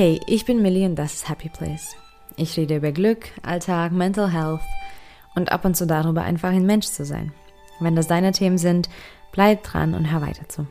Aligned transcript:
Hey, 0.00 0.18
ich 0.26 0.46
bin 0.46 0.62
Millie 0.62 0.86
und 0.86 0.96
das 0.96 1.12
ist 1.12 1.28
Happy 1.28 1.50
Place. 1.50 1.94
Ich 2.36 2.56
rede 2.56 2.76
über 2.76 2.90
Glück, 2.90 3.26
Alltag, 3.42 3.92
Mental 3.92 4.32
Health 4.32 4.62
und 5.34 5.52
ab 5.52 5.66
und 5.66 5.76
zu 5.76 5.86
darüber, 5.86 6.22
einfach 6.22 6.48
ein 6.48 6.64
Mensch 6.64 6.86
zu 6.86 7.04
sein. 7.04 7.32
Wenn 7.80 7.96
das 7.96 8.06
deine 8.06 8.32
Themen 8.32 8.56
sind, 8.56 8.88
bleib 9.30 9.62
dran 9.62 9.92
und 9.92 10.10
hör 10.10 10.22
weiter 10.22 10.48
zu. 10.48 10.66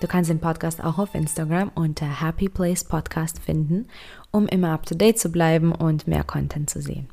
Du 0.00 0.08
kannst 0.08 0.28
den 0.28 0.40
Podcast 0.40 0.82
auch 0.82 0.98
auf 0.98 1.14
Instagram 1.14 1.70
unter 1.76 2.20
Happy 2.20 2.48
Place 2.48 2.82
Podcast 2.82 3.38
finden, 3.38 3.86
um 4.32 4.48
immer 4.48 4.70
up 4.70 4.86
to 4.86 4.96
date 4.96 5.20
zu 5.20 5.28
bleiben 5.28 5.70
und 5.70 6.08
mehr 6.08 6.24
Content 6.24 6.68
zu 6.68 6.82
sehen. 6.82 7.06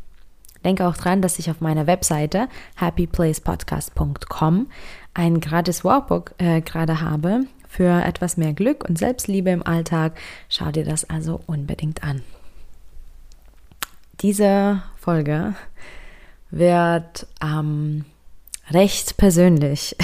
Denke 0.66 0.88
auch 0.88 0.98
dran, 0.98 1.22
dass 1.22 1.38
ich 1.38 1.52
auf 1.52 1.62
meiner 1.62 1.86
Webseite 1.86 2.48
happyplacepodcast.com 2.78 4.68
ein 5.14 5.40
gratis 5.40 5.84
Workbook 5.84 6.34
äh, 6.40 6.62
gerade 6.62 7.02
habe, 7.02 7.42
für 7.72 8.04
etwas 8.04 8.36
mehr 8.36 8.52
Glück 8.52 8.84
und 8.88 8.98
Selbstliebe 8.98 9.50
im 9.50 9.66
Alltag. 9.66 10.20
Schau 10.50 10.72
dir 10.72 10.84
das 10.84 11.10
also 11.10 11.40
unbedingt 11.48 12.04
an. 12.04 12.22
Diese 14.20 14.84
Folge 14.98 15.56
wird 16.50 17.28
ähm, 17.42 18.04
recht 18.70 19.16
persönlich, 19.16 19.96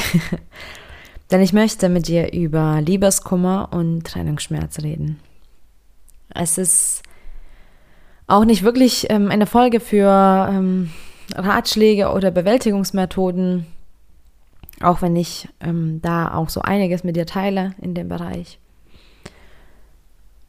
denn 1.31 1.41
ich 1.41 1.52
möchte 1.52 1.90
mit 1.90 2.07
dir 2.07 2.31
über 2.31 2.80
Liebeskummer 2.80 3.68
und 3.73 4.07
Trennungsschmerz 4.07 4.79
reden. 4.79 5.20
Es 6.34 6.57
ist 6.57 7.04
auch 8.27 8.45
nicht 8.45 8.63
wirklich 8.63 9.07
ähm, 9.09 9.29
eine 9.29 9.45
Folge 9.45 9.81
für 9.81 10.48
ähm, 10.49 10.91
Ratschläge 11.35 12.12
oder 12.12 12.31
Bewältigungsmethoden, 12.31 13.65
auch 14.82 15.02
wenn 15.02 15.16
ich 15.16 15.50
ähm, 15.60 16.02
da 16.02 16.34
auch 16.34 16.50
so 16.50 16.62
einiges 16.62 17.04
mit 17.04 17.16
dir 17.16 17.26
teile 17.26 17.72
in 17.82 17.94
dem 17.94 18.10
Bereich. 18.10 18.60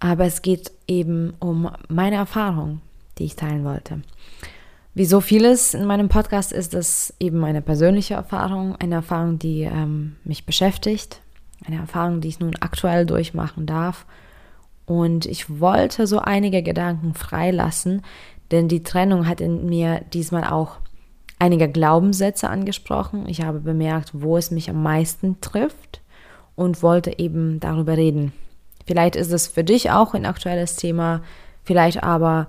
Aber 0.01 0.25
es 0.25 0.43
geht 0.43 0.71
eben 0.87 1.35
um 1.41 1.71
meine 1.89 2.17
Erfahrung, 2.17 2.81
die 3.19 3.25
ich 3.25 3.37
teilen 3.37 3.65
wollte. 3.65 4.03
Wie 4.95 5.05
so 5.05 5.21
vieles 5.21 5.75
in 5.75 5.85
meinem 5.85 6.09
Podcast 6.09 6.53
ist 6.53 6.75
es 6.75 7.15
eben 7.21 7.45
eine 7.45 7.63
persönliche 7.63 8.15
Erfahrung, 8.15 8.77
eine 8.77 8.97
Erfahrung, 8.97 9.39
die 9.39 9.63
ähm, 9.63 10.17
mich 10.25 10.45
beschäftigt, 10.45 11.21
eine 11.65 11.77
Erfahrung, 11.77 12.21
die 12.21 12.29
ich 12.29 12.41
nun 12.41 12.57
aktuell 12.61 13.07
durchmachen 13.07 13.67
darf. 13.67 14.07
Und 14.87 15.27
ich 15.27 15.61
wollte 15.61 16.07
so 16.07 16.19
einige 16.19 16.63
Gedanken 16.63 17.15
freilassen, 17.15 18.03
denn 18.51 18.69
die 18.69 18.83
Trennung 18.83 19.27
hat 19.27 19.41
in 19.41 19.67
mir 19.67 20.01
diesmal 20.13 20.45
auch 20.45 20.79
einige 21.39 21.69
Glaubenssätze 21.69 22.49
angesprochen. 22.49 23.29
Ich 23.29 23.43
habe 23.43 23.61
bemerkt, 23.61 24.11
wo 24.13 24.37
es 24.37 24.51
mich 24.51 24.71
am 24.71 24.83
meisten 24.83 25.41
trifft 25.41 26.01
und 26.57 26.83
wollte 26.83 27.19
eben 27.19 27.61
darüber 27.61 27.97
reden. 27.97 28.33
Vielleicht 28.87 29.17
ist 29.17 29.33
es 29.33 29.47
für 29.47 29.65
dich 29.65 29.91
auch 29.91 30.15
ein 30.15 30.27
aktuelles 30.27 30.77
Thema, 30.77 31.23
vielleicht 31.63 32.03
aber 32.03 32.49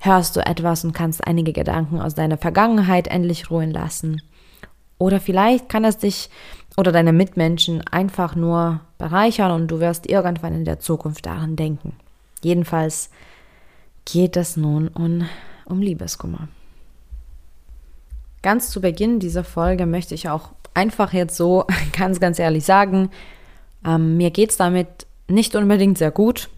hörst 0.00 0.36
du 0.36 0.44
etwas 0.44 0.84
und 0.84 0.92
kannst 0.92 1.26
einige 1.26 1.52
Gedanken 1.52 2.00
aus 2.00 2.14
deiner 2.14 2.38
Vergangenheit 2.38 3.08
endlich 3.08 3.50
ruhen 3.50 3.70
lassen. 3.70 4.22
Oder 4.98 5.20
vielleicht 5.20 5.68
kann 5.68 5.84
es 5.84 5.98
dich 5.98 6.30
oder 6.76 6.92
deine 6.92 7.12
Mitmenschen 7.12 7.86
einfach 7.88 8.36
nur 8.36 8.80
bereichern 8.98 9.50
und 9.50 9.68
du 9.68 9.80
wirst 9.80 10.08
irgendwann 10.08 10.54
in 10.54 10.64
der 10.64 10.78
Zukunft 10.78 11.26
daran 11.26 11.56
denken. 11.56 11.94
Jedenfalls 12.42 13.10
geht 14.04 14.36
es 14.36 14.56
nun 14.56 14.88
um, 14.88 15.26
um 15.64 15.80
Liebeskummer. 15.80 16.48
Ganz 18.42 18.70
zu 18.70 18.80
Beginn 18.80 19.18
dieser 19.18 19.44
Folge 19.44 19.86
möchte 19.86 20.14
ich 20.14 20.28
auch 20.28 20.50
einfach 20.74 21.12
jetzt 21.12 21.36
so 21.36 21.66
ganz, 21.96 22.20
ganz 22.20 22.38
ehrlich 22.38 22.64
sagen, 22.64 23.10
ähm, 23.84 24.16
mir 24.16 24.30
geht 24.30 24.50
es 24.50 24.56
damit 24.56 25.06
nicht 25.28 25.54
unbedingt 25.54 25.98
sehr 25.98 26.10
gut. 26.10 26.48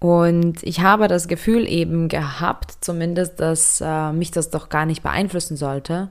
Und 0.00 0.62
ich 0.62 0.80
habe 0.80 1.08
das 1.08 1.28
Gefühl 1.28 1.66
eben 1.66 2.08
gehabt, 2.08 2.76
zumindest, 2.82 3.40
dass 3.40 3.80
äh, 3.80 4.12
mich 4.12 4.30
das 4.30 4.50
doch 4.50 4.68
gar 4.68 4.84
nicht 4.84 5.02
beeinflussen 5.02 5.56
sollte. 5.56 6.10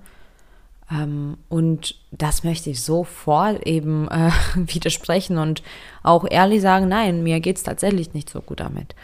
Ähm, 0.91 1.38
und 1.47 1.95
das 2.11 2.44
möchte 2.44 2.71
ich 2.71 2.81
sofort 2.81 3.65
eben 3.67 4.07
äh, 4.09 4.31
widersprechen 4.55 5.38
und 5.38 5.61
auch 6.01 6.25
ehrlich 6.29 6.61
sagen, 6.61 6.88
nein, 6.88 7.23
mir 7.23 7.39
geht 7.39 7.57
es 7.57 7.63
tatsächlich 7.63 8.13
nicht 8.13 8.29
so 8.29 8.41
gut 8.41 8.59
damit. 8.59 8.95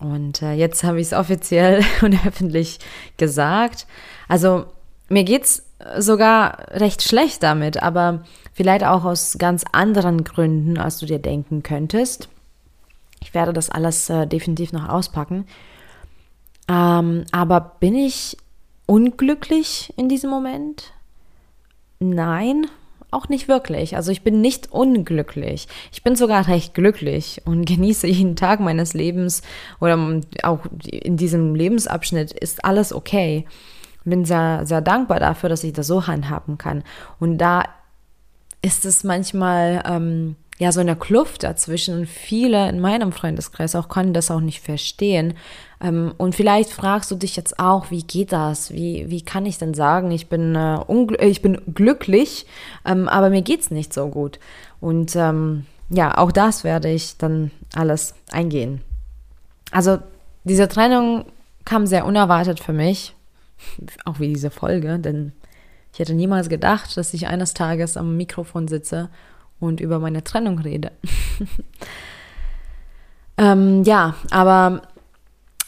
Und 0.00 0.42
äh, 0.42 0.54
jetzt 0.54 0.82
habe 0.82 1.00
ich 1.00 1.08
es 1.08 1.12
offiziell 1.12 1.84
und 2.02 2.26
öffentlich 2.26 2.78
gesagt. 3.16 3.86
Also 4.28 4.66
mir 5.08 5.24
geht 5.24 5.44
es 5.44 5.66
sogar 5.98 6.70
recht 6.70 7.02
schlecht 7.02 7.42
damit, 7.42 7.82
aber 7.82 8.24
vielleicht 8.52 8.84
auch 8.84 9.04
aus 9.04 9.36
ganz 9.38 9.64
anderen 9.72 10.24
Gründen, 10.24 10.78
als 10.78 10.98
du 10.98 11.06
dir 11.06 11.18
denken 11.18 11.62
könntest. 11.62 12.28
Ich 13.22 13.34
werde 13.34 13.52
das 13.52 13.70
alles 13.70 14.08
äh, 14.10 14.26
definitiv 14.26 14.72
noch 14.72 14.88
auspacken. 14.88 15.46
Ähm, 16.68 17.24
aber 17.32 17.60
bin 17.80 17.94
ich 17.94 18.36
unglücklich 18.86 19.92
in 19.96 20.08
diesem 20.08 20.30
Moment? 20.30 20.92
Nein, 21.98 22.66
auch 23.12 23.28
nicht 23.28 23.48
wirklich. 23.48 23.96
Also 23.96 24.12
ich 24.12 24.22
bin 24.22 24.40
nicht 24.40 24.72
unglücklich. 24.72 25.68
Ich 25.92 26.02
bin 26.02 26.16
sogar 26.16 26.48
recht 26.48 26.74
glücklich 26.74 27.42
und 27.44 27.64
genieße 27.66 28.06
jeden 28.06 28.36
Tag 28.36 28.60
meines 28.60 28.94
Lebens 28.94 29.42
oder 29.80 30.20
auch 30.42 30.60
in 30.84 31.16
diesem 31.16 31.54
Lebensabschnitt 31.54 32.32
ist 32.32 32.64
alles 32.64 32.92
okay. 32.92 33.46
Bin 34.04 34.24
sehr, 34.24 34.62
sehr 34.64 34.80
dankbar 34.80 35.20
dafür, 35.20 35.48
dass 35.48 35.62
ich 35.62 35.72
das 35.74 35.86
so 35.86 36.06
handhaben 36.06 36.56
kann. 36.56 36.82
Und 37.18 37.38
da 37.38 37.64
ist 38.62 38.84
es 38.84 39.04
manchmal 39.04 39.82
ähm, 39.86 40.36
ja 40.60 40.72
so 40.72 40.80
eine 40.80 40.94
Kluft 40.94 41.42
dazwischen 41.42 42.00
und 42.00 42.06
viele 42.06 42.68
in 42.68 42.80
meinem 42.80 43.12
Freundeskreis 43.12 43.74
auch 43.74 43.88
können 43.88 44.12
das 44.12 44.30
auch 44.30 44.42
nicht 44.42 44.60
verstehen. 44.60 45.32
Ähm, 45.80 46.12
und 46.18 46.34
vielleicht 46.34 46.70
fragst 46.70 47.10
du 47.10 47.16
dich 47.16 47.34
jetzt 47.34 47.58
auch, 47.58 47.90
wie 47.90 48.02
geht 48.02 48.30
das? 48.32 48.70
Wie, 48.70 49.06
wie 49.08 49.22
kann 49.22 49.46
ich 49.46 49.56
denn 49.56 49.72
sagen, 49.72 50.10
ich 50.10 50.28
bin, 50.28 50.54
äh, 50.54 50.80
äh 50.82 51.28
ich 51.28 51.40
bin 51.40 51.62
glücklich, 51.74 52.44
ähm, 52.84 53.08
aber 53.08 53.30
mir 53.30 53.40
geht's 53.40 53.70
nicht 53.70 53.94
so 53.94 54.08
gut. 54.08 54.38
Und 54.82 55.16
ähm, 55.16 55.64
ja, 55.88 56.18
auch 56.18 56.30
das 56.30 56.62
werde 56.62 56.90
ich 56.90 57.16
dann 57.16 57.50
alles 57.74 58.14
eingehen. 58.30 58.82
Also 59.70 59.96
diese 60.44 60.68
Trennung 60.68 61.24
kam 61.64 61.86
sehr 61.86 62.04
unerwartet 62.04 62.60
für 62.60 62.74
mich, 62.74 63.14
auch 64.04 64.20
wie 64.20 64.28
diese 64.28 64.50
Folge, 64.50 64.98
denn 64.98 65.32
ich 65.94 66.00
hätte 66.00 66.12
niemals 66.14 66.50
gedacht, 66.50 66.98
dass 66.98 67.14
ich 67.14 67.28
eines 67.28 67.54
Tages 67.54 67.96
am 67.96 68.18
Mikrofon 68.18 68.68
sitze 68.68 69.08
und 69.60 69.80
über 69.80 69.98
meine 69.98 70.24
Trennung 70.24 70.58
rede. 70.58 70.90
ähm, 73.38 73.84
ja, 73.84 74.14
aber 74.30 74.82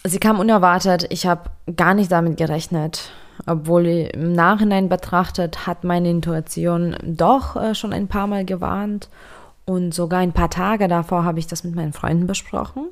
sie 0.04 0.18
kam 0.18 0.40
unerwartet. 0.40 1.06
Ich 1.10 1.26
habe 1.26 1.50
gar 1.76 1.94
nicht 1.94 2.10
damit 2.10 2.36
gerechnet. 2.36 3.12
Obwohl 3.46 3.86
im 3.86 4.32
Nachhinein 4.32 4.88
betrachtet 4.88 5.66
hat 5.66 5.84
meine 5.84 6.10
Intuition 6.10 6.96
doch 7.02 7.56
äh, 7.56 7.74
schon 7.74 7.92
ein 7.92 8.08
paar 8.08 8.26
Mal 8.26 8.44
gewarnt. 8.44 9.08
Und 9.64 9.94
sogar 9.94 10.20
ein 10.20 10.32
paar 10.32 10.50
Tage 10.50 10.88
davor 10.88 11.24
habe 11.24 11.38
ich 11.38 11.46
das 11.46 11.64
mit 11.64 11.74
meinen 11.74 11.92
Freunden 11.92 12.26
besprochen. 12.26 12.88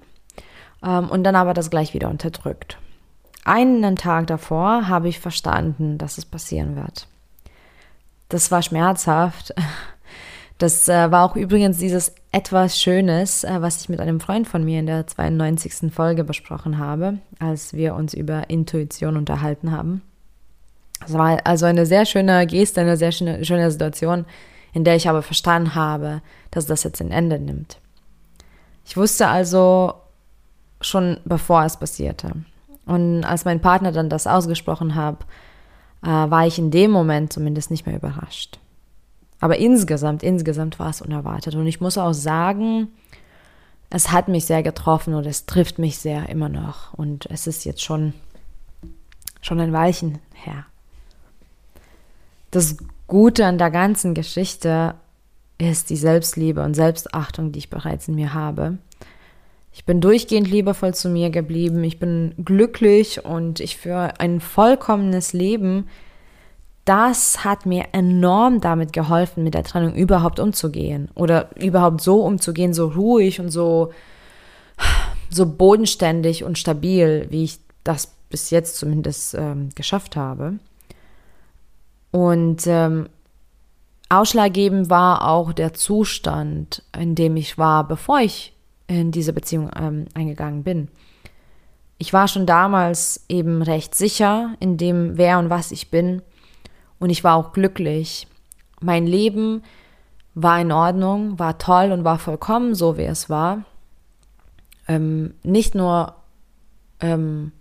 Ähm, 0.85 1.09
und 1.09 1.25
dann 1.25 1.37
aber 1.37 1.55
das 1.55 1.71
gleich 1.71 1.95
wieder 1.95 2.09
unterdrückt. 2.09 2.79
Einen 3.45 3.97
Tag 3.97 4.27
davor 4.27 4.89
habe 4.89 5.09
ich 5.09 5.19
verstanden, 5.19 5.99
dass 5.99 6.19
es 6.19 6.25
passieren 6.25 6.77
wird. 6.77 7.07
Das 8.29 8.51
war 8.51 8.63
schmerzhaft. 8.63 9.55
Das 10.61 10.91
äh, 10.91 11.11
war 11.11 11.25
auch 11.25 11.37
übrigens 11.37 11.79
dieses 11.79 12.15
etwas 12.33 12.79
Schönes, 12.79 13.45
äh, 13.45 13.63
was 13.63 13.81
ich 13.81 13.89
mit 13.89 13.99
einem 13.99 14.21
Freund 14.21 14.47
von 14.47 14.63
mir 14.63 14.81
in 14.81 14.87
der 14.87 15.07
92. 15.07 15.91
Folge 15.91 16.23
besprochen 16.23 16.77
habe, 16.77 17.17
als 17.39 17.73
wir 17.73 17.95
uns 17.95 18.13
über 18.13 18.51
Intuition 18.51 19.17
unterhalten 19.17 19.73
haben. 19.73 20.03
Es 21.07 21.15
war 21.15 21.39
also 21.47 21.65
eine 21.65 21.87
sehr 21.87 22.05
schöne 22.05 22.47
Geste, 22.47 22.83
eine 22.83 22.99
sehr 22.99 23.11
schöne, 23.11 23.43
schöne 23.43 23.71
Situation, 23.71 24.27
in 24.75 24.85
der 24.85 24.97
ich 24.97 25.09
aber 25.09 25.23
verstanden 25.23 25.75
habe, 25.75 26.21
dass 26.51 26.67
das 26.67 26.85
jetzt 26.85 27.01
ein 27.01 27.11
Ende 27.11 27.39
nimmt. 27.39 27.79
Ich 28.85 28.99
wusste 28.99 29.29
also 29.29 29.95
schon 30.83 31.21
bevor 31.25 31.65
es 31.65 31.79
passierte. 31.79 32.33
Und 32.85 33.25
als 33.25 33.47
mein 33.47 33.63
Partner 33.63 33.93
dann 33.93 34.11
das 34.11 34.27
ausgesprochen 34.27 34.95
hat, 34.95 35.25
äh, 36.03 36.09
war 36.09 36.47
ich 36.47 36.59
in 36.59 36.71
dem 36.71 36.91
Moment 36.91 37.33
zumindest 37.33 37.71
nicht 37.71 37.87
mehr 37.87 37.97
überrascht. 37.97 38.61
Aber 39.41 39.57
insgesamt, 39.57 40.23
insgesamt 40.23 40.79
war 40.79 40.91
es 40.91 41.01
unerwartet. 41.01 41.55
Und 41.55 41.67
ich 41.67 41.81
muss 41.81 41.99
auch 41.99 42.13
sagen, 42.13 42.89
es 43.89 44.13
hat 44.13 44.29
mich 44.29 44.45
sehr 44.45 44.63
getroffen 44.63 45.15
und 45.15 45.27
es 45.27 45.47
trifft 45.47 45.79
mich 45.79 45.99
sehr 45.99 46.29
immer 46.29 46.49
noch. 46.49 46.95
Und 46.95 47.27
es 47.31 47.47
ist 47.47 47.65
jetzt 47.65 47.83
schon, 47.83 48.13
schon 49.41 49.59
ein 49.61 49.73
Weilchen 49.73 50.19
her. 50.35 50.67
Das 52.51 52.77
Gute 53.07 53.47
an 53.47 53.59
der 53.59 53.71
ganzen 53.71 54.15
Geschichte 54.15 54.95
ist 55.59 55.91
die 55.91 55.97
Selbstliebe 55.97 56.63
und 56.63 56.75
Selbstachtung, 56.75 57.53
die 57.53 57.59
ich 57.61 57.71
bereits 57.71 58.09
in 58.09 58.15
mir 58.15 58.35
habe. 58.35 58.79
Ich 59.73 59.85
bin 59.85 60.01
durchgehend 60.01 60.49
liebevoll 60.49 60.95
zu 60.95 61.09
mir 61.09 61.31
geblieben. 61.31 61.83
Ich 61.85 61.99
bin 61.99 62.35
glücklich 62.45 63.25
und 63.25 63.61
ich 63.61 63.77
führe 63.77 64.19
ein 64.21 64.41
vollkommenes 64.41 65.33
Leben, 65.33 65.89
das 66.91 67.45
hat 67.45 67.67
mir 67.67 67.85
enorm 67.93 68.61
damit 68.61 68.93
geholfen, 68.93 69.45
mit 69.45 69.55
der 69.55 69.63
Trennung 69.63 69.95
überhaupt 69.95 70.41
umzugehen 70.41 71.09
oder 71.15 71.57
überhaupt 71.57 72.01
so 72.01 72.25
umzugehen, 72.25 72.75
so 72.75 72.89
ruhig 72.89 73.39
und 73.39 73.51
so 73.51 73.93
so 75.31 75.47
bodenständig 75.47 76.43
und 76.43 76.59
stabil, 76.59 77.29
wie 77.31 77.45
ich 77.45 77.61
das 77.85 78.13
bis 78.29 78.51
jetzt 78.51 78.75
zumindest 78.75 79.35
ähm, 79.35 79.69
geschafft 79.77 80.17
habe. 80.17 80.59
Und 82.11 82.67
ähm, 82.67 83.09
ausschlaggebend 84.09 84.91
war 84.91 85.29
auch 85.29 85.53
der 85.53 85.73
Zustand, 85.73 86.83
in 86.99 87.15
dem 87.15 87.37
ich 87.37 87.57
war, 87.57 87.87
bevor 87.87 88.19
ich 88.19 88.53
in 88.89 89.13
diese 89.13 89.33
Beziehung 89.33 89.71
ähm, 89.81 90.07
eingegangen 90.15 90.65
bin. 90.65 90.89
Ich 91.99 92.13
war 92.13 92.27
schon 92.27 92.47
damals 92.47 93.27
eben 93.29 93.63
recht 93.63 93.95
sicher 93.95 94.57
in 94.59 94.77
dem, 94.77 95.17
wer 95.17 95.39
und 95.39 95.51
was 95.51 95.71
ich 95.71 95.93
bin. 95.93 96.23
Und 97.01 97.11
ich 97.11 97.25
war 97.25 97.35
auch 97.35 97.53
glücklich. 97.53 98.29
Mein 98.81 99.07
Leben 99.07 99.63
war 100.35 100.61
in 100.61 100.71
Ordnung, 100.71 101.39
war 101.39 101.59
toll 101.59 101.91
und 101.91 102.05
war 102.05 102.19
vollkommen 102.19 102.75
so, 102.75 102.97
wie 102.97 103.05
es 103.05 103.29
war. 103.29 103.65
Ähm, 104.87 105.35
nicht 105.43 105.75
nur 105.75 106.15
ähm, 107.01 107.53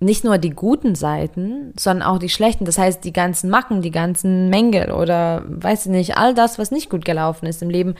nicht 0.00 0.24
nur 0.24 0.38
die 0.38 0.50
guten 0.50 0.94
Seiten, 0.94 1.72
sondern 1.76 2.06
auch 2.06 2.18
die 2.18 2.28
schlechten. 2.28 2.64
Das 2.64 2.78
heißt, 2.78 3.02
die 3.02 3.12
ganzen 3.12 3.50
Macken, 3.50 3.82
die 3.82 3.90
ganzen 3.90 4.48
Mängel 4.48 4.92
oder 4.92 5.42
weiß 5.48 5.86
ich 5.86 5.92
nicht, 5.92 6.16
all 6.16 6.34
das, 6.34 6.58
was 6.58 6.70
nicht 6.70 6.88
gut 6.88 7.04
gelaufen 7.04 7.46
ist 7.46 7.62
im 7.62 7.70
Leben, 7.70 7.96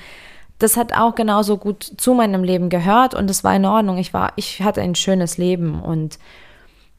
das 0.58 0.76
hat 0.76 0.92
auch 0.96 1.14
genauso 1.14 1.56
gut 1.56 1.82
zu 1.96 2.14
meinem 2.14 2.44
Leben 2.44 2.68
gehört 2.68 3.14
und 3.14 3.30
es 3.30 3.44
war 3.44 3.54
in 3.54 3.64
Ordnung. 3.64 3.98
Ich 3.98 4.12
war, 4.12 4.32
ich 4.36 4.62
hatte 4.62 4.80
ein 4.80 4.94
schönes 4.94 5.38
Leben 5.38 5.80
und 5.80 6.18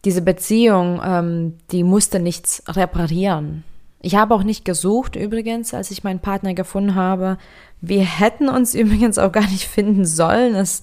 diese 0.05 0.21
Beziehung, 0.21 1.01
ähm, 1.03 1.57
die 1.71 1.83
musste 1.83 2.19
nichts 2.19 2.63
reparieren. 2.67 3.63
Ich 4.01 4.15
habe 4.15 4.33
auch 4.33 4.43
nicht 4.43 4.63
gesucht 4.63 5.15
übrigens, 5.15 5.73
als 5.73 5.91
ich 5.91 6.03
meinen 6.03 6.19
Partner 6.19 6.53
gefunden 6.53 6.95
habe. 6.95 7.37
Wir 7.81 8.03
hätten 8.03 8.49
uns 8.49 8.73
übrigens 8.75 9.17
auch 9.17 9.31
gar 9.31 9.47
nicht 9.49 9.65
finden 9.65 10.05
sollen. 10.05 10.55
Es 10.55 10.81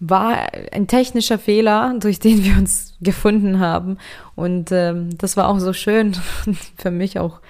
war 0.00 0.48
ein 0.72 0.86
technischer 0.86 1.38
Fehler, 1.38 1.94
durch 1.98 2.20
den 2.20 2.44
wir 2.44 2.56
uns 2.56 2.94
gefunden 3.00 3.58
haben. 3.58 3.98
Und 4.34 4.70
ähm, 4.72 5.16
das 5.18 5.36
war 5.36 5.48
auch 5.48 5.58
so 5.58 5.72
schön 5.72 6.14
für 6.76 6.90
mich 6.90 7.18
auch 7.18 7.40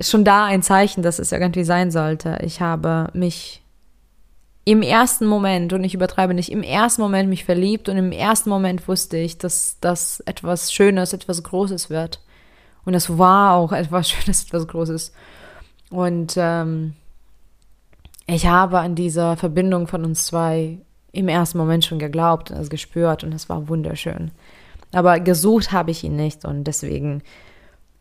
schon 0.00 0.24
da 0.24 0.46
ein 0.46 0.62
Zeichen, 0.62 1.02
dass 1.02 1.18
es 1.18 1.32
irgendwie 1.32 1.64
sein 1.64 1.90
sollte. 1.90 2.38
Ich 2.42 2.60
habe 2.60 3.08
mich 3.12 3.61
im 4.64 4.82
ersten 4.82 5.26
Moment, 5.26 5.72
und 5.72 5.82
ich 5.82 5.94
übertreibe 5.94 6.34
nicht, 6.34 6.52
im 6.52 6.62
ersten 6.62 7.02
Moment 7.02 7.28
mich 7.28 7.44
verliebt 7.44 7.88
und 7.88 7.96
im 7.96 8.12
ersten 8.12 8.48
Moment 8.48 8.86
wusste 8.86 9.16
ich, 9.16 9.38
dass 9.38 9.78
das 9.80 10.20
etwas 10.20 10.72
Schönes, 10.72 11.12
etwas 11.12 11.42
Großes 11.42 11.90
wird. 11.90 12.20
Und 12.84 12.94
es 12.94 13.18
war 13.18 13.54
auch 13.54 13.72
etwas 13.72 14.10
Schönes, 14.10 14.44
etwas 14.44 14.68
Großes. 14.68 15.12
Und 15.90 16.34
ähm, 16.36 16.94
ich 18.26 18.46
habe 18.46 18.78
an 18.78 18.94
dieser 18.94 19.36
Verbindung 19.36 19.88
von 19.88 20.04
uns 20.04 20.26
zwei 20.26 20.78
im 21.10 21.28
ersten 21.28 21.58
Moment 21.58 21.84
schon 21.84 21.98
geglaubt 21.98 22.50
und 22.50 22.56
es 22.56 22.70
gespürt 22.70 23.24
und 23.24 23.32
es 23.32 23.48
war 23.48 23.68
wunderschön. 23.68 24.30
Aber 24.92 25.20
gesucht 25.20 25.72
habe 25.72 25.90
ich 25.90 26.04
ihn 26.04 26.16
nicht 26.16 26.44
und 26.44 26.64
deswegen 26.64 27.22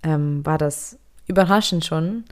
ähm, 0.04 0.46
war 0.46 0.58
das 0.58 0.98
überraschend 1.28 1.86
schon. 1.86 2.24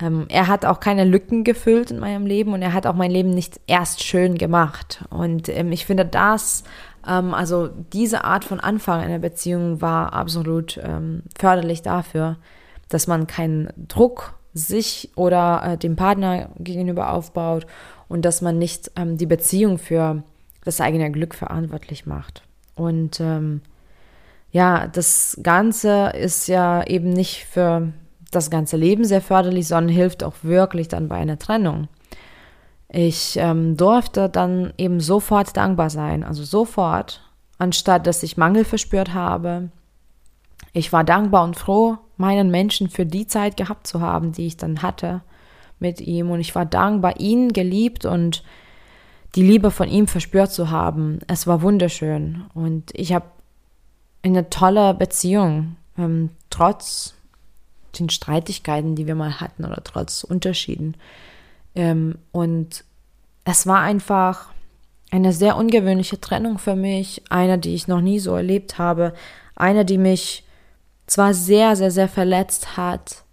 Ähm, 0.00 0.26
er 0.28 0.48
hat 0.48 0.64
auch 0.64 0.80
keine 0.80 1.04
Lücken 1.04 1.44
gefüllt 1.44 1.90
in 1.90 2.00
meinem 2.00 2.26
Leben 2.26 2.52
und 2.52 2.62
er 2.62 2.72
hat 2.72 2.86
auch 2.86 2.94
mein 2.94 3.10
Leben 3.10 3.30
nicht 3.30 3.60
erst 3.66 4.02
schön 4.02 4.36
gemacht. 4.36 5.04
Und 5.10 5.48
ähm, 5.48 5.70
ich 5.72 5.86
finde 5.86 6.04
das, 6.04 6.64
ähm, 7.06 7.32
also 7.32 7.68
diese 7.68 8.24
Art 8.24 8.44
von 8.44 8.60
Anfang 8.60 9.00
einer 9.00 9.20
Beziehung 9.20 9.80
war 9.80 10.12
absolut 10.12 10.80
ähm, 10.82 11.22
förderlich 11.38 11.82
dafür, 11.82 12.36
dass 12.88 13.06
man 13.06 13.26
keinen 13.26 13.68
Druck 13.76 14.34
sich 14.52 15.10
oder 15.16 15.62
äh, 15.64 15.78
dem 15.78 15.96
Partner 15.96 16.50
gegenüber 16.58 17.12
aufbaut 17.12 17.66
und 18.08 18.24
dass 18.24 18.42
man 18.42 18.58
nicht 18.58 18.90
ähm, 18.96 19.16
die 19.16 19.26
Beziehung 19.26 19.78
für 19.78 20.22
das 20.64 20.80
eigene 20.80 21.10
Glück 21.10 21.34
verantwortlich 21.34 22.06
macht. 22.06 22.42
Und 22.74 23.20
ähm, 23.20 23.60
ja, 24.50 24.86
das 24.86 25.38
Ganze 25.42 26.10
ist 26.10 26.48
ja 26.48 26.84
eben 26.84 27.10
nicht 27.10 27.44
für 27.44 27.92
das 28.34 28.50
ganze 28.50 28.76
Leben 28.76 29.04
sehr 29.04 29.20
förderlich, 29.20 29.68
sondern 29.68 29.94
hilft 29.94 30.24
auch 30.24 30.34
wirklich 30.42 30.88
dann 30.88 31.08
bei 31.08 31.16
einer 31.16 31.38
Trennung. 31.38 31.88
Ich 32.88 33.36
ähm, 33.38 33.76
durfte 33.76 34.28
dann 34.28 34.72
eben 34.78 35.00
sofort 35.00 35.56
dankbar 35.56 35.90
sein, 35.90 36.22
also 36.22 36.44
sofort, 36.44 37.22
anstatt 37.58 38.06
dass 38.06 38.22
ich 38.22 38.36
Mangel 38.36 38.64
verspürt 38.64 39.14
habe. 39.14 39.70
Ich 40.72 40.92
war 40.92 41.04
dankbar 41.04 41.44
und 41.44 41.56
froh, 41.56 41.98
meinen 42.16 42.50
Menschen 42.50 42.88
für 42.88 43.06
die 43.06 43.26
Zeit 43.26 43.56
gehabt 43.56 43.86
zu 43.86 44.00
haben, 44.00 44.32
die 44.32 44.46
ich 44.46 44.56
dann 44.56 44.82
hatte 44.82 45.22
mit 45.78 46.00
ihm 46.00 46.30
und 46.30 46.40
ich 46.40 46.54
war 46.54 46.66
dankbar, 46.66 47.18
ihn 47.18 47.52
geliebt 47.52 48.04
und 48.04 48.44
die 49.34 49.42
Liebe 49.42 49.70
von 49.70 49.88
ihm 49.88 50.06
verspürt 50.06 50.52
zu 50.52 50.70
haben. 50.70 51.18
Es 51.26 51.46
war 51.46 51.62
wunderschön 51.62 52.44
und 52.54 52.90
ich 52.94 53.12
habe 53.12 53.26
eine 54.22 54.48
tolle 54.50 54.94
Beziehung, 54.94 55.76
ähm, 55.98 56.30
trotz 56.50 57.14
den 57.98 58.10
Streitigkeiten, 58.10 58.94
die 58.96 59.06
wir 59.06 59.14
mal 59.14 59.40
hatten 59.40 59.64
oder 59.64 59.82
trotz 59.84 60.24
Unterschieden. 60.24 60.96
Ähm, 61.74 62.18
und 62.32 62.84
es 63.44 63.66
war 63.66 63.80
einfach 63.80 64.48
eine 65.10 65.32
sehr 65.32 65.56
ungewöhnliche 65.56 66.20
Trennung 66.20 66.58
für 66.58 66.76
mich, 66.76 67.22
eine, 67.30 67.58
die 67.58 67.74
ich 67.74 67.88
noch 67.88 68.00
nie 68.00 68.18
so 68.18 68.34
erlebt 68.34 68.78
habe, 68.78 69.14
eine, 69.54 69.84
die 69.84 69.98
mich 69.98 70.44
zwar 71.06 71.34
sehr, 71.34 71.76
sehr, 71.76 71.90
sehr 71.90 72.08
verletzt 72.08 72.76
hat, 72.76 73.24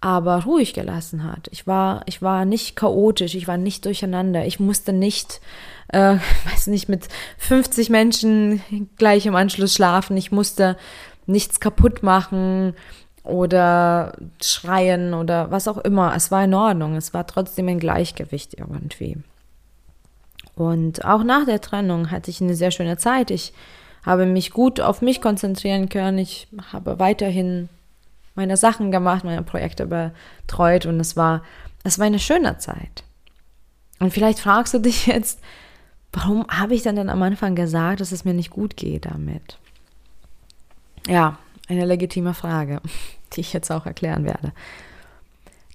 aber 0.00 0.44
ruhig 0.44 0.72
gelassen 0.72 1.24
hat. 1.24 1.48
Ich 1.52 1.66
war, 1.66 2.02
ich 2.06 2.22
war 2.22 2.44
nicht 2.46 2.74
chaotisch, 2.74 3.34
ich 3.34 3.46
war 3.46 3.58
nicht 3.58 3.84
durcheinander, 3.84 4.46
ich 4.46 4.58
musste 4.58 4.92
nicht, 4.92 5.40
äh, 5.88 6.16
weiß 6.50 6.68
nicht, 6.68 6.88
mit 6.88 7.08
50 7.38 7.90
Menschen 7.90 8.88
gleich 8.96 9.26
im 9.26 9.36
Anschluss 9.36 9.74
schlafen, 9.74 10.16
ich 10.16 10.32
musste 10.32 10.76
nichts 11.26 11.60
kaputt 11.60 12.02
machen 12.02 12.74
oder 13.24 14.16
schreien 14.40 15.14
oder 15.14 15.50
was 15.50 15.68
auch 15.68 15.78
immer. 15.78 16.14
Es 16.14 16.30
war 16.30 16.44
in 16.44 16.54
Ordnung, 16.54 16.96
es 16.96 17.12
war 17.12 17.26
trotzdem 17.26 17.68
ein 17.68 17.78
Gleichgewicht 17.78 18.54
irgendwie. 18.54 19.18
Und 20.54 21.04
auch 21.04 21.22
nach 21.22 21.46
der 21.46 21.60
Trennung 21.60 22.10
hatte 22.10 22.30
ich 22.30 22.40
eine 22.40 22.54
sehr 22.54 22.70
schöne 22.70 22.96
Zeit. 22.96 23.30
Ich 23.30 23.52
habe 24.04 24.26
mich 24.26 24.50
gut 24.50 24.80
auf 24.80 25.02
mich 25.02 25.20
konzentrieren 25.20 25.88
können. 25.88 26.18
Ich 26.18 26.48
habe 26.72 26.98
weiterhin 26.98 27.68
meine 28.34 28.56
Sachen 28.56 28.90
gemacht, 28.90 29.24
meine 29.24 29.42
Projekte 29.42 29.86
betreut 29.86 30.86
und 30.86 31.00
es 31.00 31.16
war, 31.16 31.42
es 31.84 31.98
war 31.98 32.06
eine 32.06 32.18
schöne 32.18 32.58
Zeit. 32.58 33.04
Und 33.98 34.12
vielleicht 34.12 34.40
fragst 34.40 34.72
du 34.74 34.78
dich 34.78 35.06
jetzt, 35.06 35.40
warum 36.12 36.46
habe 36.48 36.74
ich 36.74 36.82
dann, 36.82 36.96
dann 36.96 37.10
am 37.10 37.22
Anfang 37.22 37.54
gesagt, 37.54 38.00
dass 38.00 38.12
es 38.12 38.24
mir 38.24 38.34
nicht 38.34 38.50
gut 38.50 38.76
geht 38.76 39.06
damit? 39.06 39.58
Ja, 41.06 41.38
eine 41.70 41.86
legitime 41.86 42.34
Frage, 42.34 42.80
die 43.32 43.40
ich 43.40 43.52
jetzt 43.52 43.70
auch 43.70 43.86
erklären 43.86 44.24
werde. 44.24 44.52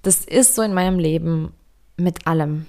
Das 0.02 0.24
ist 0.24 0.54
so 0.54 0.62
in 0.62 0.74
meinem 0.74 0.98
Leben 0.98 1.52
mit 1.96 2.26
allem. 2.26 2.66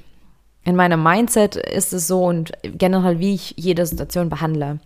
In 0.63 0.75
meinem 0.75 1.01
Mindset 1.01 1.55
ist 1.55 1.93
es 1.93 2.07
so 2.07 2.25
und 2.25 2.51
generell, 2.63 3.19
wie 3.19 3.33
ich 3.33 3.53
jede 3.57 3.85
Situation 3.85 4.29
behandle. 4.29 4.79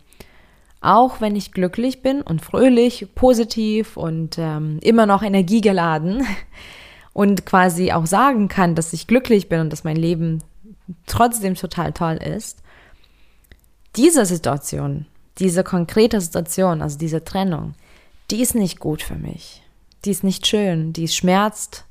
Auch 0.80 1.22
wenn 1.22 1.36
ich 1.36 1.54
glücklich 1.54 2.02
bin 2.02 2.22
und 2.22 2.42
fröhlich, 2.42 3.08
positiv 3.16 3.98
und 3.98 4.38
ähm, 4.38 4.80
immer 4.82 5.06
noch 5.06 5.24
energiegeladen 5.24 6.26
und 7.14 7.46
quasi 7.46 7.92
auch 7.92 8.06
sagen 8.06 8.48
kann, 8.48 8.76
dass 8.76 8.94
ich 8.94 9.08
glücklich 9.08 9.48
bin 9.48 9.62
und 9.62 9.70
dass 9.72 9.84
mein 9.84 9.96
Leben 9.96 10.44
trotzdem 11.06 11.56
total 11.56 11.94
toll 11.94 12.18
ist, 12.18 12.62
diese 13.96 14.26
Situation, 14.26 15.06
diese 15.38 15.64
konkrete 15.64 16.22
Situation, 16.22 16.82
also 16.82 16.98
diese 16.98 17.24
Trennung, 17.24 17.74
die 18.32 18.42
ist 18.42 18.56
nicht 18.56 18.80
gut 18.80 19.02
für 19.02 19.16
mich. 19.16 19.62
Die 20.06 20.12
ist 20.12 20.24
nicht 20.24 20.48
schön, 20.48 20.94
die 20.94 21.08
schmerzt, 21.08 21.86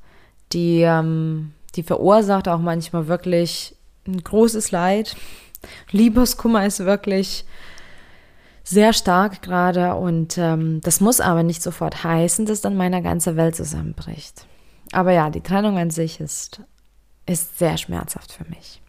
die, 0.53 0.81
ähm, 0.81 1.53
die 1.77 1.83
verursacht 1.83 2.49
auch 2.49 2.59
manchmal 2.59 3.07
wirklich 3.07 3.77
ein 4.07 4.23
großes 4.23 4.73
Leid. 4.73 5.17
Liebeskummer 5.91 6.67
ist 6.67 6.81
wirklich 6.81 7.45
sehr 8.65 8.93
stark 8.93 9.43
gerade 9.43 9.95
und 9.95 10.39
ähm, 10.39 10.81
das 10.83 11.01
muss 11.01 11.21
aber 11.21 11.43
nicht 11.43 11.63
sofort 11.63 12.03
heißen, 12.03 12.47
dass 12.47 12.61
dann 12.61 12.77
meine 12.77 13.03
ganze 13.03 13.37
Welt 13.37 13.55
zusammenbricht. 13.55 14.47
Aber 14.93 15.13
ja, 15.13 15.31
die 15.31 15.43
Trennung 15.43 15.79
an 15.79 15.91
sich 15.91 16.21
ist, 16.21 16.63
ist 17.27 17.59
sehr 17.59 17.77
schmerzhaft 17.77 18.33
für 18.33 18.45
mich. 18.49 18.83